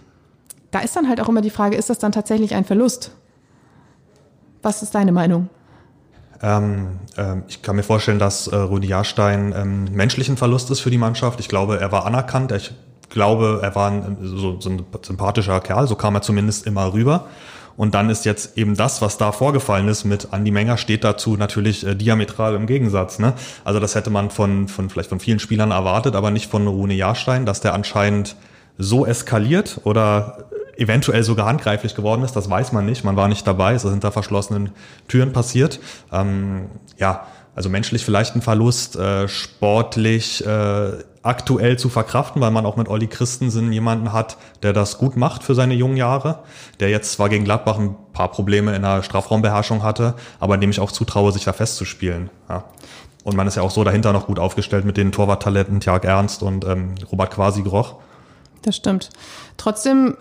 [0.70, 3.11] Da ist dann halt auch immer die Frage, ist das dann tatsächlich ein Verlust?
[4.62, 5.51] Was ist deine Meinung?
[6.42, 10.81] Ähm, ähm, ich kann mir vorstellen, dass äh, Rudi Jahrstein ähm, menschlich ein Verlust ist
[10.81, 11.40] für die Mannschaft.
[11.40, 12.53] Ich glaube, er war anerkannt.
[12.53, 12.72] Ich
[13.09, 15.87] glaube, er war ein, so, so ein sympathischer Kerl.
[15.87, 17.27] So kam er zumindest immer rüber.
[17.77, 21.37] Und dann ist jetzt eben das, was da vorgefallen ist mit Andy Menger, steht dazu
[21.37, 23.18] natürlich äh, diametral im Gegensatz.
[23.18, 23.35] Ne?
[23.64, 26.94] Also das hätte man von, von vielleicht von vielen Spielern erwartet, aber nicht von Rune
[26.94, 28.37] Jahrstein, dass der anscheinend
[28.79, 30.44] so eskaliert oder
[30.77, 33.05] eventuell sogar handgreiflich geworden ist, das weiß man nicht.
[33.05, 34.71] Man war nicht dabei, es ist hinter verschlossenen
[35.09, 35.81] Türen passiert.
[36.12, 36.67] Ähm,
[36.99, 42.77] ja, also menschlich vielleicht ein Verlust, äh, sportlich äh, aktuell zu verkraften, weil man auch
[42.77, 46.41] mit Olli Christensen jemanden hat, der das gut macht für seine jungen Jahre,
[46.81, 50.81] der jetzt zwar gegen Gladbach ein paar Probleme in der Strafraumbeherrschung hatte, aber dem ich
[50.81, 52.31] auch zutraue, sich da festzuspielen.
[52.49, 52.65] Ja.
[53.25, 56.43] Und man ist ja auch so dahinter noch gut aufgestellt mit den Torwarttalenten Tjag Ernst
[56.43, 57.97] und ähm, Robert Quasi-Groch.
[58.62, 59.11] Das stimmt.
[59.57, 60.17] Trotzdem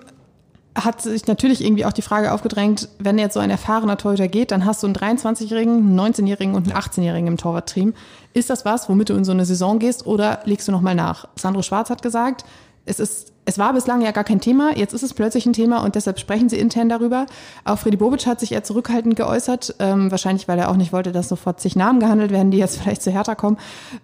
[0.76, 4.52] hat sich natürlich irgendwie auch die Frage aufgedrängt, wenn jetzt so ein erfahrener Torhüter geht,
[4.52, 7.94] dann hast du einen 23-Jährigen, einen 19-Jährigen und einen 18-Jährigen im Torwartteam.
[8.34, 11.30] Ist das was, womit du in so eine Saison gehst oder legst du nochmal nach?
[11.38, 12.44] Sandro Schwarz hat gesagt,
[12.86, 15.84] es ist, es war bislang ja gar kein Thema, jetzt ist es plötzlich ein Thema
[15.84, 17.26] und deshalb sprechen sie intern darüber.
[17.64, 21.14] Auch Freddy Bobic hat sich eher zurückhaltend geäußert, ähm, wahrscheinlich weil er auch nicht wollte,
[21.14, 23.58] dass sofort zig Namen gehandelt werden, die jetzt vielleicht zu härter kommen.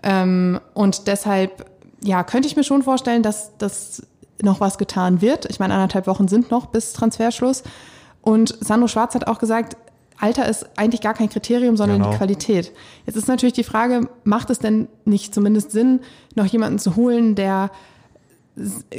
[0.04, 1.66] Ähm, und deshalb,
[2.02, 4.04] ja, könnte ich mir schon vorstellen, dass, dass
[4.43, 5.45] noch was getan wird.
[5.49, 7.63] Ich meine, anderthalb Wochen sind noch bis Transferschluss.
[8.21, 9.77] Und Sandro Schwarz hat auch gesagt,
[10.19, 12.12] Alter ist eigentlich gar kein Kriterium, sondern genau.
[12.12, 12.71] die Qualität.
[13.08, 16.01] Jetzt ist natürlich die Frage, macht es denn nicht zumindest Sinn,
[16.36, 17.71] noch jemanden zu holen, der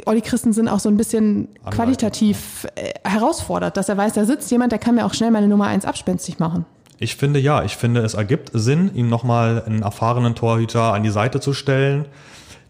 [0.05, 1.69] Olli Christensen auch so ein bisschen Anleiten.
[1.71, 5.47] qualitativ äh, herausfordert, dass er weiß, da sitzt jemand, der kann mir auch schnell meine
[5.47, 6.65] Nummer eins abspenstig machen.
[6.97, 11.09] Ich finde ja, ich finde es ergibt Sinn, ihm nochmal einen erfahrenen Torhüter an die
[11.09, 12.05] Seite zu stellen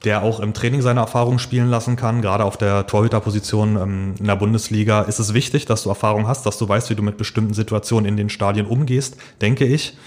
[0.04, 2.22] der auch im Training seine Erfahrungen spielen lassen kann.
[2.22, 6.46] Gerade auf der Torhüterposition ähm, in der Bundesliga ist es wichtig, dass du Erfahrung hast,
[6.46, 9.98] dass du weißt, wie du mit bestimmten Situationen in den Stadien umgehst, denke ich.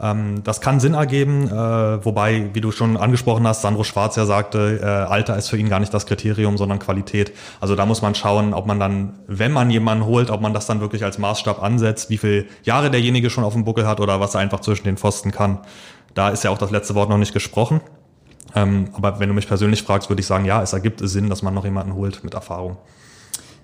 [0.00, 4.26] Ähm, das kann Sinn ergeben, äh, wobei, wie du schon angesprochen hast, Sandro Schwarz ja
[4.26, 7.32] sagte, äh, Alter ist für ihn gar nicht das Kriterium, sondern Qualität.
[7.60, 10.66] Also da muss man schauen, ob man dann, wenn man jemanden holt, ob man das
[10.66, 14.18] dann wirklich als Maßstab ansetzt, wie viele Jahre derjenige schon auf dem Buckel hat oder
[14.18, 15.60] was er einfach zwischen den Pfosten kann.
[16.14, 17.80] Da ist ja auch das letzte Wort noch nicht gesprochen.
[18.54, 21.42] Ähm, aber wenn du mich persönlich fragst, würde ich sagen, ja, es ergibt Sinn, dass
[21.42, 22.76] man noch jemanden holt mit Erfahrung.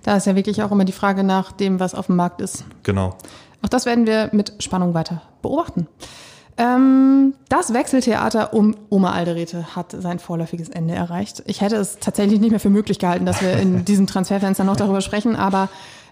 [0.03, 2.65] Da ist ja wirklich auch immer die Frage nach dem, was auf dem Markt ist.
[2.83, 3.17] Genau.
[3.63, 5.87] Auch das werden wir mit Spannung weiter beobachten.
[6.57, 11.43] Ähm, das Wechseltheater um Oma Alderete hat sein vorläufiges Ende erreicht.
[11.47, 14.77] Ich hätte es tatsächlich nicht mehr für möglich gehalten, dass wir in diesem Transferfenster noch
[14.77, 15.69] darüber sprechen, aber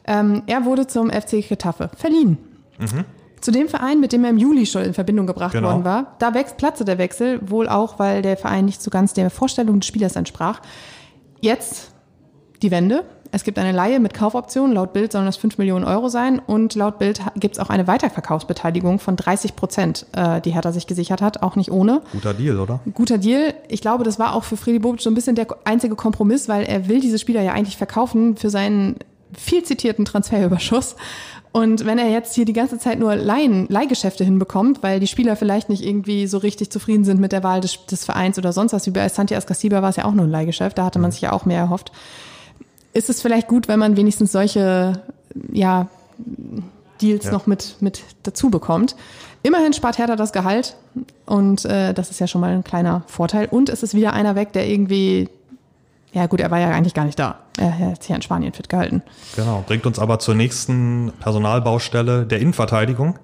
[0.07, 2.39] ähm, er wurde zum FC Getafe verliehen.
[2.79, 3.05] Mhm
[3.41, 5.69] zu dem Verein, mit dem er im Juli schon in Verbindung gebracht genau.
[5.69, 6.17] worden war.
[6.19, 9.81] Da wächst, platzte der Wechsel, wohl auch, weil der Verein nicht so ganz der Vorstellung
[9.81, 10.61] des Spielers entsprach.
[11.41, 11.93] Jetzt
[12.63, 13.05] die Wende.
[13.31, 14.73] Es gibt eine Laie mit Kaufoption.
[14.73, 16.39] Laut Bild sollen das 5 Millionen Euro sein.
[16.39, 20.87] Und laut Bild gibt es auch eine Weiterverkaufsbeteiligung von 30 Prozent, äh, die Hertha sich
[20.87, 21.43] gesichert hat.
[21.43, 22.03] Auch nicht ohne.
[22.13, 22.81] Guter Deal, oder?
[22.95, 23.55] Guter Deal.
[23.69, 26.65] Ich glaube, das war auch für Friedi Bobic so ein bisschen der einzige Kompromiss, weil
[26.65, 28.97] er will diese Spieler ja eigentlich verkaufen für seinen
[29.37, 30.97] viel zitierten Transferüberschuss.
[31.51, 35.35] Und wenn er jetzt hier die ganze Zeit nur Laien, Leihgeschäfte hinbekommt, weil die Spieler
[35.35, 38.73] vielleicht nicht irgendwie so richtig zufrieden sind mit der Wahl des, des Vereins oder sonst
[38.73, 41.09] was, wie bei Santi Ascasiba war es ja auch nur ein Leihgeschäft, da hatte man
[41.09, 41.13] mhm.
[41.13, 41.91] sich ja auch mehr erhofft,
[42.93, 45.01] ist es vielleicht gut, wenn man wenigstens solche,
[45.53, 45.89] ja,
[47.01, 47.33] Deals ja.
[47.33, 48.97] noch mit, mit dazu bekommt.
[49.43, 50.77] Immerhin spart Hertha das Gehalt
[51.27, 53.47] und äh, das ist ja schon mal ein kleiner Vorteil.
[53.49, 55.29] Und es ist wieder einer weg, der irgendwie
[56.13, 57.41] ja gut, er war ja eigentlich gar nicht da.
[57.59, 59.03] Er hat sich ja in Spanien fit gehalten.
[59.37, 63.19] Genau, bringt uns aber zur nächsten Personalbaustelle der Innenverteidigung.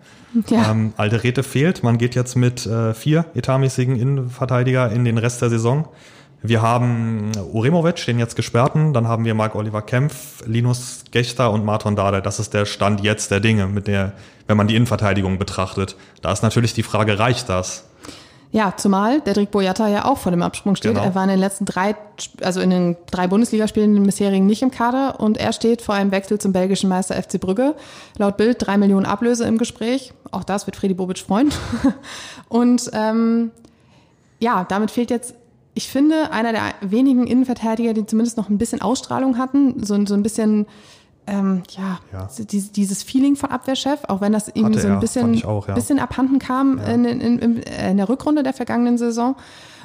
[0.49, 0.71] Ja.
[0.71, 1.83] Ähm, Alderete fehlt.
[1.83, 5.89] Man geht jetzt mit äh, vier etatmäßigen Innenverteidiger in den Rest der Saison.
[6.47, 11.65] Wir haben Uremovic, den jetzt gesperrten, dann haben wir Marc Oliver Kempf, Linus Gechter und
[11.65, 12.21] Marton Dade.
[12.21, 14.13] Das ist der Stand jetzt der Dinge, mit der,
[14.47, 15.97] wenn man die Innenverteidigung betrachtet.
[16.21, 17.87] Da ist natürlich die Frage, reicht das?
[18.55, 20.93] Ja, zumal der Drick Boyata ja auch vor dem Absprung steht.
[20.93, 21.05] Genau.
[21.05, 21.97] Er war in den letzten drei,
[22.41, 26.13] also in den drei Bundesligaspielen den bisherigen nicht im Kader und er steht vor einem
[26.13, 27.75] Wechsel zum belgischen Meister FC Brügge.
[28.17, 30.15] Laut Bild drei Millionen Ablöse im Gespräch.
[30.31, 31.51] Auch das wird Freddy Bobic freuen.
[32.49, 33.51] Und ähm,
[34.39, 35.35] ja, damit fehlt jetzt,
[35.75, 40.15] ich finde, einer der wenigen Innenverteidiger, die zumindest noch ein bisschen Ausstrahlung hatten, so, so
[40.15, 40.67] ein bisschen
[41.27, 42.29] ähm, ja, Ja.
[42.51, 45.45] Dieses, dieses Feeling von Abwehrchef, auch wenn das irgendwie Hatte so ein er, bisschen, ich
[45.45, 45.75] auch, ja.
[45.75, 49.37] bisschen abhanden kam in, in, in, in der Rückrunde der vergangenen Saison.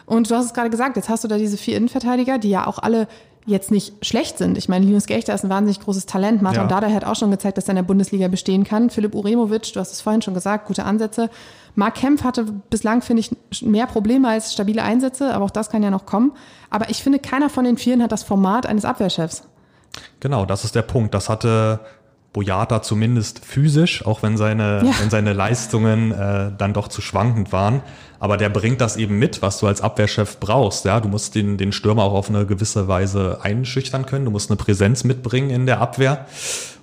[0.06, 2.66] Und du hast es gerade gesagt, jetzt hast du da diese vier Innenverteidiger, die ja
[2.66, 3.08] auch alle
[3.46, 4.58] jetzt nicht schlecht sind.
[4.58, 6.42] Ich meine, Linus Gechter ist ein wahnsinnig großes Talent.
[6.42, 6.68] Martin Ja.
[6.68, 8.90] Dada hat auch schon gezeigt, dass er in der Bundesliga bestehen kann.
[8.90, 11.30] Philipp Uremovic, du hast es vorhin schon gesagt, gute Ansätze.
[11.76, 15.84] Marc Kempf hatte bislang, finde ich, mehr Probleme als stabile Einsätze, aber auch das kann
[15.84, 16.34] ja noch kommen.
[16.70, 19.44] Aber ich finde, keiner von den Vieren hat das Format eines Abwehrchefs.
[20.20, 21.14] Genau, das ist der Punkt.
[21.14, 21.80] Das hatte
[22.34, 24.92] Boyata zumindest physisch, auch wenn seine, Ja.
[25.00, 27.82] wenn seine Leistungen äh, dann doch zu schwankend waren.
[28.20, 30.86] Aber der bringt das eben mit, was du als Abwehrchef brauchst.
[30.86, 34.26] Ja, du musst den, den Stürmer auch auf eine gewisse Weise einschüchtern können.
[34.26, 36.26] Du musst eine Präsenz mitbringen in der Abwehr.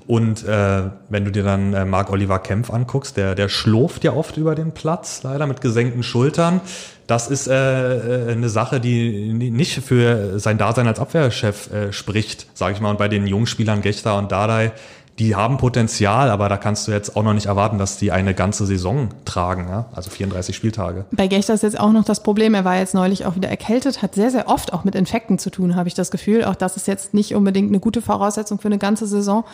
[0.07, 4.13] Und äh, wenn du dir dann äh, Marc Oliver Kempf anguckst, der, der schlurft ja
[4.13, 6.61] oft über den Platz, leider mit gesenkten Schultern.
[7.09, 11.93] Das ist äh, äh, eine Sache, die ni- nicht für sein Dasein als Abwehrchef äh,
[11.93, 12.91] spricht, sage ich mal.
[12.91, 14.71] Und bei den Jungspielern Gechter und Dardai,
[15.19, 18.35] die haben Potenzial, aber da kannst du jetzt auch noch nicht erwarten, dass die eine
[18.35, 19.87] ganze Saison tragen, ja?
[19.95, 21.07] also 34 Spieltage.
[21.11, 24.03] Bei Gechter ist jetzt auch noch das Problem, er war jetzt neulich auch wieder erkältet,
[24.03, 26.45] hat sehr, sehr oft auch mit Infekten zu tun, habe ich das Gefühl.
[26.45, 29.45] Auch das ist jetzt nicht unbedingt eine gute Voraussetzung für eine ganze Saison.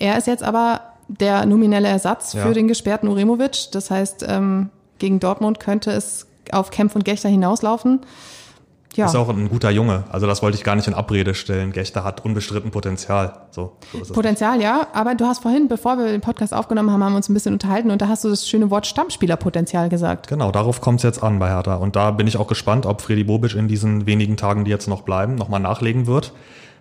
[0.00, 2.42] Er ist jetzt aber der nominelle Ersatz Ja.
[2.42, 3.70] für den gesperrten Uremovic.
[3.72, 8.00] Das heißt, ähm, gegen Dortmund könnte es auf Kempf und Gechter hinauslaufen.
[8.96, 9.06] Ja.
[9.06, 11.72] Ist auch ein guter Junge, also das wollte ich gar nicht in Abrede stellen.
[11.72, 13.32] Gechter hat unbestritten Potenzial.
[13.50, 14.12] So, so.
[14.12, 14.86] Potenzial, ja.
[14.92, 17.54] Aber du hast vorhin, bevor wir den Podcast aufgenommen haben, haben wir uns ein bisschen
[17.54, 20.28] unterhalten und da hast du das schöne Wort Stammspielerpotenzial gesagt.
[20.28, 21.76] Genau, darauf kommt es jetzt an bei Hertha.
[21.76, 24.88] Und da bin ich auch gespannt, ob Freddy Bobic in diesen wenigen Tagen, die jetzt
[24.88, 26.32] noch bleiben, nochmal nachlegen wird.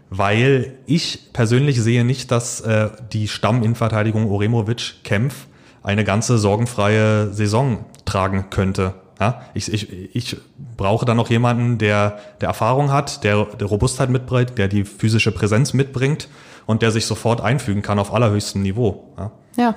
[0.10, 5.48] Weil ich persönlich sehe nicht, dass äh, die Stamminverteidigung Oremovic Kempf
[5.84, 8.94] eine ganze sorgenfreie Saison tragen könnte.
[9.22, 10.36] Ja, ich, ich, ich
[10.78, 15.32] brauche dann noch jemanden, der, der Erfahrung hat, der, der Robustheit mitbringt, der die physische
[15.32, 16.28] Präsenz mitbringt
[16.66, 19.14] und der sich sofort einfügen kann auf allerhöchstem Niveau.
[19.20, 19.32] Ja.
[19.58, 19.76] Ja.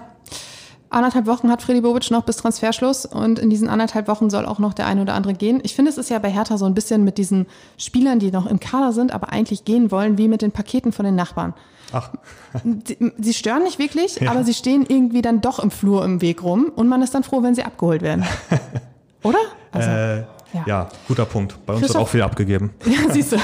[0.89, 4.59] Anderthalb Wochen hat Freddy Bobic noch bis Transferschluss und in diesen anderthalb Wochen soll auch
[4.59, 5.61] noch der eine oder andere gehen.
[5.63, 7.45] Ich finde, es ist ja bei Hertha so ein bisschen mit diesen
[7.77, 11.05] Spielern, die noch im Kader sind, aber eigentlich gehen wollen, wie mit den Paketen von
[11.05, 11.53] den Nachbarn.
[11.93, 12.13] Ach,
[12.87, 16.43] Sie, sie stören nicht wirklich, aber sie stehen irgendwie dann doch im Flur im Weg
[16.43, 18.25] rum und man ist dann froh, wenn sie abgeholt werden.
[19.25, 19.39] Oder?
[19.73, 20.17] Also, äh,
[20.53, 20.63] ja.
[20.67, 20.89] ja.
[21.09, 21.57] guter Punkt.
[21.67, 22.73] Bei uns wird Christoph- auch viel abgegeben.
[22.87, 23.37] Ja, siehst du.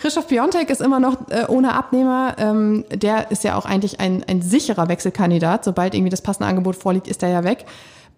[0.00, 2.34] Christoph Piontek ist immer noch äh, ohne Abnehmer.
[2.38, 5.64] Ähm, der ist ja auch eigentlich ein, ein sicherer Wechselkandidat.
[5.64, 7.66] Sobald irgendwie das passende Angebot vorliegt, ist er ja weg.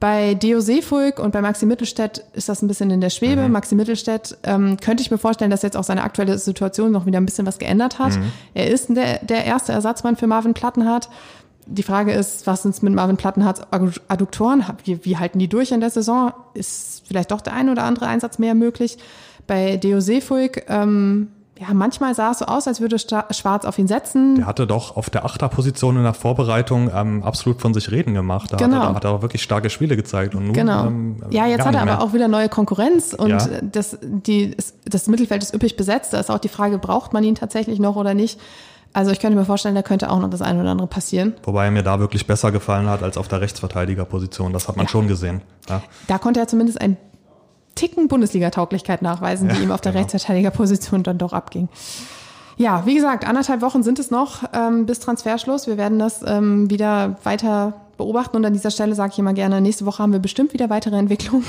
[0.00, 3.48] Bei Deo Seefolk und bei Maxi Mittelstädt ist das ein bisschen in der Schwebe.
[3.48, 7.18] Maxi Mittelstädt ähm, könnte ich mir vorstellen, dass jetzt auch seine aktuelle Situation noch wieder
[7.20, 8.18] ein bisschen was geändert hat.
[8.54, 11.08] Er ist der, der erste Ersatzmann für Marvin Plattenhardt.
[11.66, 13.62] Die Frage ist, was sind mit Marvin Plattenhardts
[14.08, 14.64] Adduktoren?
[14.84, 16.32] Wie, wie halten die durch in der Saison?
[16.54, 18.98] Ist vielleicht doch der ein oder andere Einsatz mehr möglich?
[19.46, 23.86] Bei Deo Seefolk, ähm, ja, manchmal sah es so aus, als würde Schwarz auf ihn
[23.86, 24.34] setzen.
[24.36, 28.52] Der hatte doch auf der Achterposition in der Vorbereitung ähm, absolut von sich reden gemacht.
[28.52, 28.78] Da Genau.
[28.78, 30.34] hat, er, hat er auch wirklich starke Spiele gezeigt.
[30.34, 30.86] Und nun, Genau.
[30.86, 33.46] ähm, ja, jetzt hat er aber auch wieder neue Konkurrenz und Ja.
[33.62, 36.12] das, die, das Mittelfeld ist üppig besetzt.
[36.12, 38.40] Da ist auch die Frage, braucht man ihn tatsächlich noch oder nicht?
[38.94, 41.34] Also ich könnte mir vorstellen, da könnte auch noch das eine oder andere passieren.
[41.44, 44.52] Wobei er mir da wirklich besser gefallen hat als auf der Rechtsverteidigerposition.
[44.52, 44.90] Das hat man Ja.
[44.90, 45.40] schon gesehen.
[45.68, 45.82] Ja.
[46.08, 46.96] Da konnte er zumindest einen
[47.74, 50.02] Ticken Bundesliga-Tauglichkeit nachweisen, die Ja, ihm auf der genau.
[50.02, 51.68] Rechtsverteidigerposition dann doch abging.
[52.58, 55.66] Ja, wie gesagt, anderthalb Wochen sind es noch ähm, bis Transferschluss.
[55.66, 59.62] Wir werden das ähm, wieder weiter beobachten und an dieser Stelle sage ich immer gerne,
[59.62, 61.46] nächste Woche haben wir bestimmt wieder weitere Entwicklungen.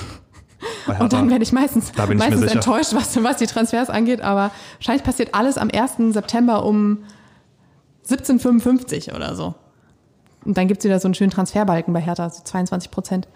[1.00, 4.22] Und dann werde ich meistens, ich meistens enttäuscht, was, was die Transfers angeht.
[4.22, 6.14] Aber wahrscheinlich passiert alles am 1.
[6.14, 7.00] September um
[8.08, 9.56] 17.55 oder so.
[10.46, 13.28] Und dann gibt's wieder so einen schönen Transferbalken bei Hertha, so 22 Prozent.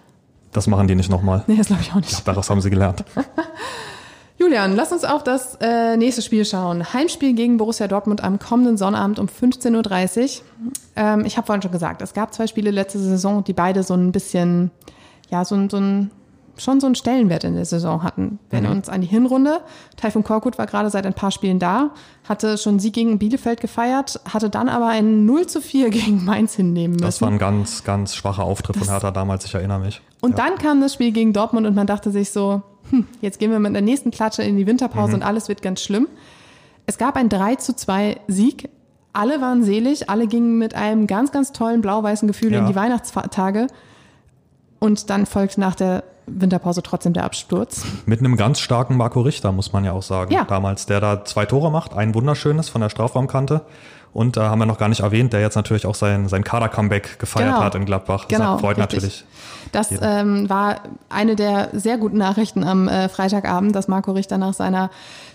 [0.52, 1.44] das machen die nicht nochmal.
[1.48, 2.28] Nee, das glaube ich auch nicht.
[2.28, 3.04] Daraus haben sie gelernt.
[4.40, 6.94] Julian, lass uns auf das äh, nächste Spiel schauen.
[6.94, 10.74] Heimspiel gegen Borussia Dortmund am kommenden Sonnabend um 15.30 Uhr.
[10.96, 13.96] Ähm, ich habe vorhin schon gesagt, es gab zwei Spiele letzte Saison, die beide so
[13.96, 14.70] ein bisschen,
[15.30, 16.12] ja, so, so ein,
[16.58, 18.40] schon so einen Stellenwert in der Saison hatten.
[18.50, 19.62] Wenn wir uns an die Hinrunde,
[19.96, 21.92] Taifun Korkut war gerade seit ein paar Spielen da,
[22.28, 26.56] hatte schon Sieg gegen Bielefeld gefeiert, hatte dann aber ein 0 zu 4 gegen Mainz
[26.56, 27.06] hinnehmen müssen.
[27.06, 30.02] Das war ein ganz, ganz schwacher Auftritt von Hertha damals, ich erinnere mich.
[30.22, 33.52] Und dann kam das Spiel gegen Dortmund und man dachte sich so, hm, jetzt gehen
[33.52, 36.08] wir mit der nächsten Klatsche in die Winterpause und alles wird ganz schlimm.
[36.86, 38.70] Es gab ein 3 zu 2 Sieg.
[39.14, 42.60] Alle waren selig, alle gingen mit einem ganz, ganz tollen blau-weißen Gefühl Ja.
[42.60, 43.68] in die Weihnachtstage.
[44.80, 47.84] Und dann folgte nach der Winterpause trotzdem der Absturz.
[48.06, 50.34] Mit einem ganz starken Marco Richter, muss man ja auch sagen.
[50.34, 50.44] Ja.
[50.44, 53.62] Damals, der da zwei Tore macht, ein wunderschönes von der Strafraumkante.
[54.18, 57.20] Und da haben wir noch gar nicht erwähnt, der jetzt natürlich auch sein, sein Kader-Comeback
[57.20, 57.64] gefeiert Genau.
[57.64, 58.26] hat in Gladbach.
[58.26, 58.96] Das Genau, freut richtig.
[58.96, 59.26] natürlich.
[59.74, 60.78] Das ähm, war
[61.08, 64.90] eine der sehr guten Nachrichten am äh, Freitagabend, dass Marco Richter nach seiner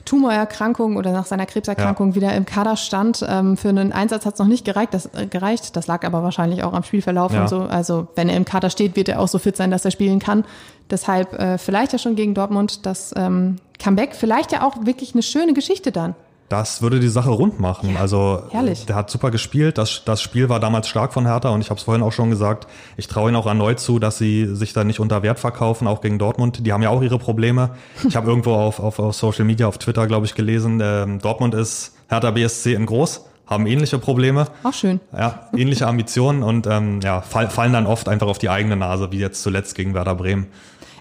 [0.04, 3.24] Tumorerkrankung oder nach seiner Krebserkrankung wieder im Kader stand.
[3.28, 5.76] Ähm, für einen Einsatz hat es noch nicht gereicht das, äh, gereicht.
[5.76, 7.42] das lag aber wahrscheinlich auch am Spielverlauf Ja.
[7.42, 7.60] und so.
[7.62, 10.18] Also wenn er im Kader steht, wird er auch so fit sein, dass er spielen
[10.18, 10.44] kann.
[10.90, 14.16] Deshalb äh, vielleicht ja schon gegen Dortmund das ähm, Comeback.
[14.16, 16.16] Vielleicht ja auch wirklich eine schöne Geschichte dann.
[16.52, 17.96] Das würde die Sache rund machen.
[17.96, 18.84] also herrlich.
[18.84, 19.78] der hat super gespielt.
[19.78, 22.28] Das, das Spiel war damals stark von Hertha und ich habe es vorhin auch schon
[22.28, 22.66] gesagt.
[22.98, 26.02] Ich traue ihnen auch erneut zu, dass sie sich da nicht unter Wert verkaufen, auch
[26.02, 26.66] gegen Dortmund.
[26.66, 27.70] Die haben ja auch ihre Probleme.
[28.06, 31.54] Ich habe irgendwo auf, auf, auf Social Media, auf Twitter, glaube ich, gelesen, ähm, Dortmund
[31.54, 34.46] ist Hertha BSC in groß, haben ähnliche Probleme.
[34.62, 35.00] Auch schön.
[35.16, 39.10] Ja, ähnliche Ambitionen und ähm, ja, fall, fallen dann oft einfach auf die eigene Nase,
[39.10, 40.48] wie jetzt zuletzt gegen Werder Bremen.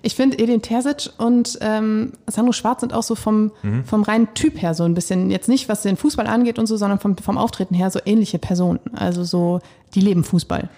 [0.03, 3.83] Ich finde, Edin Terzic und ähm, Sandro Schwarz sind auch so vom, Mhm.
[3.85, 6.75] vom reinen Typ her so ein bisschen, jetzt nicht was den Fußball angeht und so,
[6.77, 8.79] sondern vom, vom Auftreten her so ähnliche Personen.
[8.93, 9.59] Also so,
[9.93, 10.69] die leben Fußball.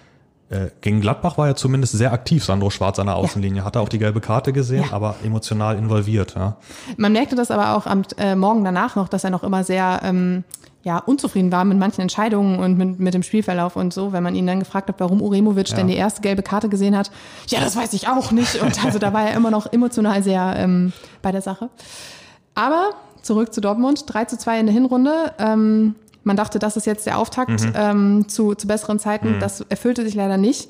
[0.49, 3.63] Äh, gegen Gladbach war er zumindest sehr aktiv, Sandro Schwarz an der Außenlinie.
[3.63, 4.93] Hat er auch die gelbe Karte gesehen, Ja.
[4.93, 6.35] aber emotional involviert.
[6.35, 6.57] Ja.
[6.97, 10.01] Man merkte das aber auch am äh, Morgen danach noch, dass er noch immer sehr
[10.03, 10.43] ähm,
[10.83, 14.11] ja, unzufrieden war mit manchen Entscheidungen und mit, mit dem Spielverlauf und so.
[14.11, 17.09] Wenn man ihn dann gefragt hat, warum Uremovic denn die erste gelbe Karte gesehen hat,
[17.47, 18.61] ja, das weiß ich auch nicht.
[18.61, 20.91] Und also da war er immer noch emotional sehr ähm,
[21.21, 21.69] bei der Sache.
[22.53, 22.91] Aber
[23.21, 25.33] zurück zu Dortmund, 3 zu 2 in der Hinrunde.
[25.39, 29.37] Ähm, man dachte, das ist jetzt der Auftakt ähm, zu, zu besseren Zeiten.
[29.39, 30.69] Das erfüllte sich leider nicht.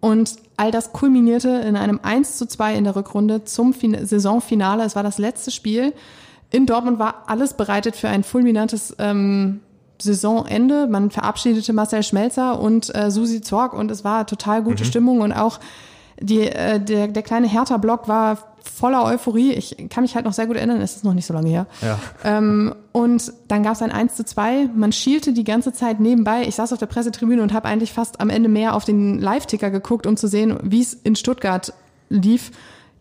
[0.00, 4.84] Und all das kulminierte in einem 1 zu 2 in der Rückrunde zum fin Saisonfinale.
[4.84, 5.94] Es war das letzte Spiel.
[6.54, 9.58] In Dortmund war alles bereitet für ein fulminantes ähm,
[10.00, 10.86] Saisonende.
[10.86, 15.32] Man verabschiedete Marcel Schmelzer und äh, Susi Zorg und es war total gute Stimmung und
[15.32, 15.58] auch
[16.20, 19.50] die, äh, der, der kleine Hertha-Block war voller Euphorie.
[19.50, 21.66] Ich kann mich halt noch sehr gut erinnern, es ist noch nicht so lange her.
[21.82, 21.98] Ja.
[22.22, 24.68] Ähm, und dann gab es ein 1 zu 2.
[24.76, 26.44] Man schielte die ganze Zeit nebenbei.
[26.46, 29.70] Ich saß auf der Pressetribüne und habe eigentlich fast am Ende mehr auf den Live-Ticker
[29.70, 31.72] geguckt, um zu sehen, wie es in Stuttgart
[32.10, 32.52] lief.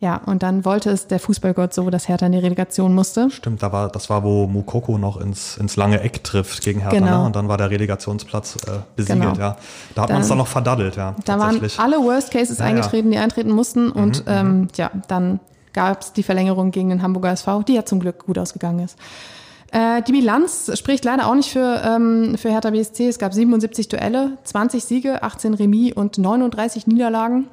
[0.03, 3.29] Ja, und dann wollte es der Fußballgott so, dass Hertha in die Relegation musste.
[3.31, 6.97] Stimmt, da war, das war, wo Mukoko noch ins, ins lange Eck trifft gegen Hertha.
[6.99, 7.19] Genau.
[7.21, 7.25] Ne?
[7.27, 9.21] Und dann war der Relegationsplatz äh, besiegelt.
[9.35, 9.39] Genau.
[9.39, 9.55] Ja.
[9.95, 10.97] Da hat man es Dann- noch verdaddelt.
[10.97, 13.89] Ja, Da waren alle Worst Cases Ja, Mhm, eingetreten, die eintreten mussten.
[13.91, 15.39] Und ähm, ja, dann
[15.71, 18.97] gab es die Verlängerung gegen den Hamburger SV, die ja zum Glück gut ausgegangen ist.
[19.71, 23.07] Äh, die Bilanz spricht leider auch nicht für, ähm, für Hertha BSC.
[23.07, 27.45] Es gab 77 Duelle, 20 Siege, 18 Remis und 39 Niederlagen.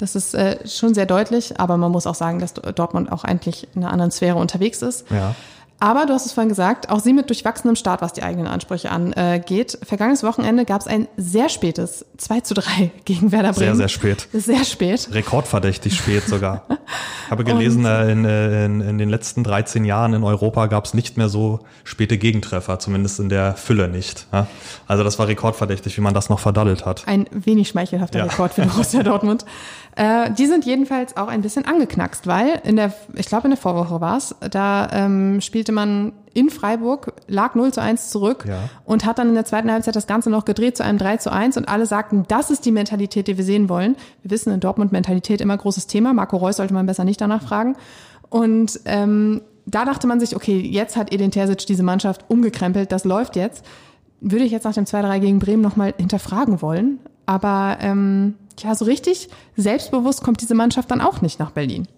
[0.00, 3.68] Das ist äh, schon sehr deutlich, aber man muss auch sagen, dass Dortmund auch eigentlich
[3.74, 5.04] in einer anderen Sphäre unterwegs ist.
[5.10, 5.34] Ja.
[5.80, 8.90] Aber du hast es vorhin gesagt, auch sie mit durchwachsenem Start, was die eigenen Ansprüche
[8.90, 9.78] angeht.
[9.82, 13.76] Vergangenes Wochenende gab es ein sehr spätes 2 zu 3 gegen Werder Bremen.
[13.76, 14.28] Sehr, sehr spät.
[14.32, 15.08] Sehr spät.
[15.10, 16.64] Rekordverdächtig spät sogar.
[17.24, 20.84] Ich habe gelesen, äh, in, äh, in, in den letzten 13 Jahren in Europa gab
[20.84, 24.26] es nicht mehr so späte Gegentreffer, zumindest in der Fülle nicht.
[24.86, 27.08] Also das war rekordverdächtig, wie man das noch verdaddelt hat.
[27.08, 28.24] Ein wenig schmeichelhafter Ja.
[28.26, 29.46] Rekord für Borussia Dortmund.
[29.96, 33.58] Äh, die sind jedenfalls auch ein bisschen angeknackst, weil in der, ich glaube in der
[33.58, 38.68] Vorwoche war es, da ähm, spielte man in Freiburg, lag 0 zu 1 zurück Ja.
[38.84, 41.32] und hat dann in der zweiten Halbzeit das Ganze noch gedreht zu einem 3 zu
[41.32, 43.96] 1 und alle sagten, das ist die Mentalität, die wir sehen wollen.
[44.22, 46.12] Wir wissen in Dortmund Mentalität immer großes Thema.
[46.12, 47.76] Marco Reus sollte man besser nicht danach fragen.
[48.28, 53.04] Und ähm, da dachte man sich, okay, jetzt hat Edin Terzic diese Mannschaft umgekrempelt, das
[53.04, 53.64] läuft jetzt.
[54.20, 56.98] Würde ich jetzt nach dem 2-3 gegen Bremen nochmal hinterfragen wollen.
[57.26, 61.88] Aber ähm, ja, so richtig selbstbewusst kommt diese Mannschaft dann auch nicht nach Berlin.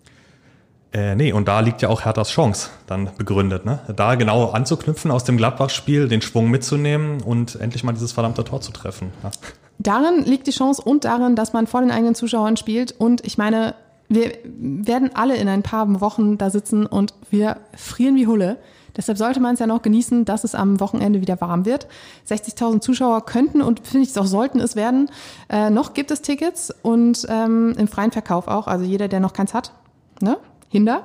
[0.92, 3.64] Äh, nee, und da liegt ja auch Herthas Chance dann begründet.
[3.64, 3.80] Ne?
[3.96, 8.60] Da genau anzuknüpfen aus dem Gladbach-Spiel, den Schwung mitzunehmen und endlich mal dieses verdammte Tor
[8.60, 9.10] zu treffen.
[9.22, 9.30] Ja.
[9.78, 12.92] Darin liegt die Chance und darin, dass man vor den eigenen Zuschauern spielt.
[12.92, 13.74] Und ich meine,
[14.08, 18.58] wir werden alle in ein paar Wochen da sitzen und wir frieren wie Hulle.
[18.94, 21.86] Deshalb sollte man es ja noch genießen, dass es am Wochenende wieder warm wird.
[22.28, 25.10] 60.000 Zuschauer könnten und finde ich es auch sollten es werden.
[25.48, 28.66] Äh, noch gibt es Tickets und ähm, im freien Verkauf auch.
[28.66, 29.72] Also jeder, der noch keins hat,
[30.20, 30.36] ne?
[30.72, 31.02] Hinder.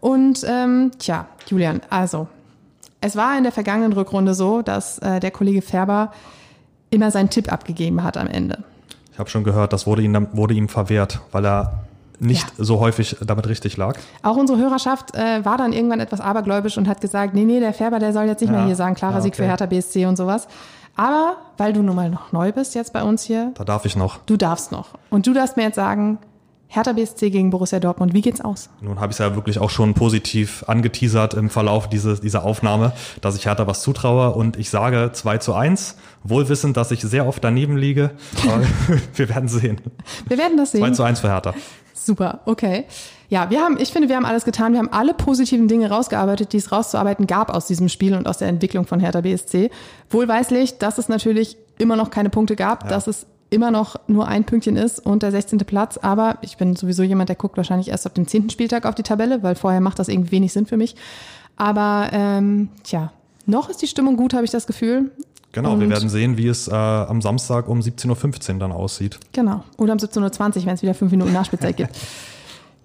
[0.00, 2.26] Und ähm, tja, Julian, also
[3.00, 6.12] es war in der vergangenen Rückrunde so, dass äh, der Kollege Färber
[6.90, 8.64] immer seinen Tipp abgegeben hat am Ende.
[9.12, 11.84] Ich habe schon gehört, das wurde ihm, wurde ihm verwehrt, weil er
[12.18, 12.64] nicht Ja.
[12.64, 13.96] so häufig damit richtig lag.
[14.22, 17.72] Auch unsere Hörerschaft äh, war dann irgendwann etwas abergläubisch und hat gesagt, nee, nee, der
[17.74, 18.56] Färber, der soll jetzt nicht Ja.
[18.56, 19.50] mehr hier sagen, klarer Ja, Sieg für okay.
[19.50, 20.48] Hertha BSC und sowas.
[20.96, 23.96] Aber weil du nun mal noch neu bist jetzt bei uns hier, Da darf ich
[23.96, 24.18] noch.
[24.26, 24.88] du darfst noch.
[25.10, 26.18] Und du darfst mir jetzt sagen,
[26.76, 28.12] Hertha BSC gegen Borussia Dortmund.
[28.12, 28.68] Wie geht's aus?
[28.82, 32.92] Nun habe ich es ja wirklich auch schon positiv angeteasert im Verlauf dieses, dieser Aufnahme,
[33.22, 37.26] dass ich Hertha was zutraue und ich sage 2 zu 1, wohlwissend, dass ich sehr
[37.26, 38.10] oft daneben liege.
[38.42, 38.60] Aber
[39.14, 39.80] wir werden sehen.
[40.28, 40.80] Wir werden das sehen.
[40.80, 41.54] 2 zu 1 für Hertha.
[41.94, 42.84] Super, okay.
[43.30, 44.72] Ja, wir haben, ich finde, wir haben alles getan.
[44.72, 48.36] Wir haben alle positiven Dinge rausgearbeitet, die es rauszuarbeiten gab aus diesem Spiel und aus
[48.36, 49.70] der Entwicklung von Hertha BSC.
[50.10, 52.90] Wohlweislich, dass es natürlich immer noch keine Punkte gab, ja.
[52.90, 55.58] dass es immer noch nur ein Pünktchen ist und der 16.
[55.58, 55.98] Platz.
[55.98, 58.50] Aber ich bin sowieso jemand, der guckt wahrscheinlich erst auf dem 10.
[58.50, 60.96] Spieltag auf die Tabelle, weil vorher macht das irgendwie wenig Sinn für mich.
[61.56, 63.12] Aber ähm, tja,
[63.46, 65.10] noch ist die Stimmung gut, habe ich das Gefühl.
[65.52, 69.18] Genau, und wir werden sehen, wie es äh, am Samstag um 17.15 Uhr dann aussieht.
[69.32, 71.98] Genau, oder um 17.20 Uhr, wenn es wieder fünf Minuten Nachspielzeit gibt.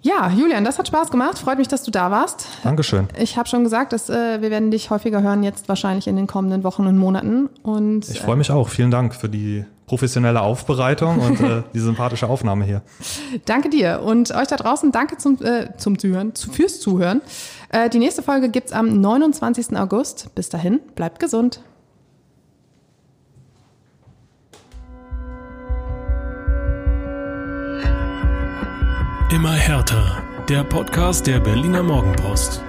[0.04, 1.38] Ja, Julian, das hat Spaß gemacht.
[1.38, 2.48] Freut mich, dass du da warst.
[2.64, 3.08] Dankeschön.
[3.20, 6.26] Ich habe schon gesagt, dass äh, wir werden dich häufiger hören jetzt wahrscheinlich in den
[6.26, 7.50] kommenden Wochen und Monaten.
[7.62, 8.70] Und ich freue mich auch.
[8.70, 12.82] Vielen Dank für die professionelle Aufbereitung und äh, die sympathische Aufnahme hier.
[13.44, 14.94] Danke dir und euch da draußen.
[14.94, 17.20] Danke zum äh, zum Zuhören, zu, fürs Zuhören.
[17.68, 19.78] Äh, die nächste Folge gibt's am 29.
[19.78, 20.34] August.
[20.34, 21.62] Bis dahin, bleibt gesund.
[29.30, 30.24] Immer härter.
[30.48, 32.64] Der Podcast der Berliner Morgenpost.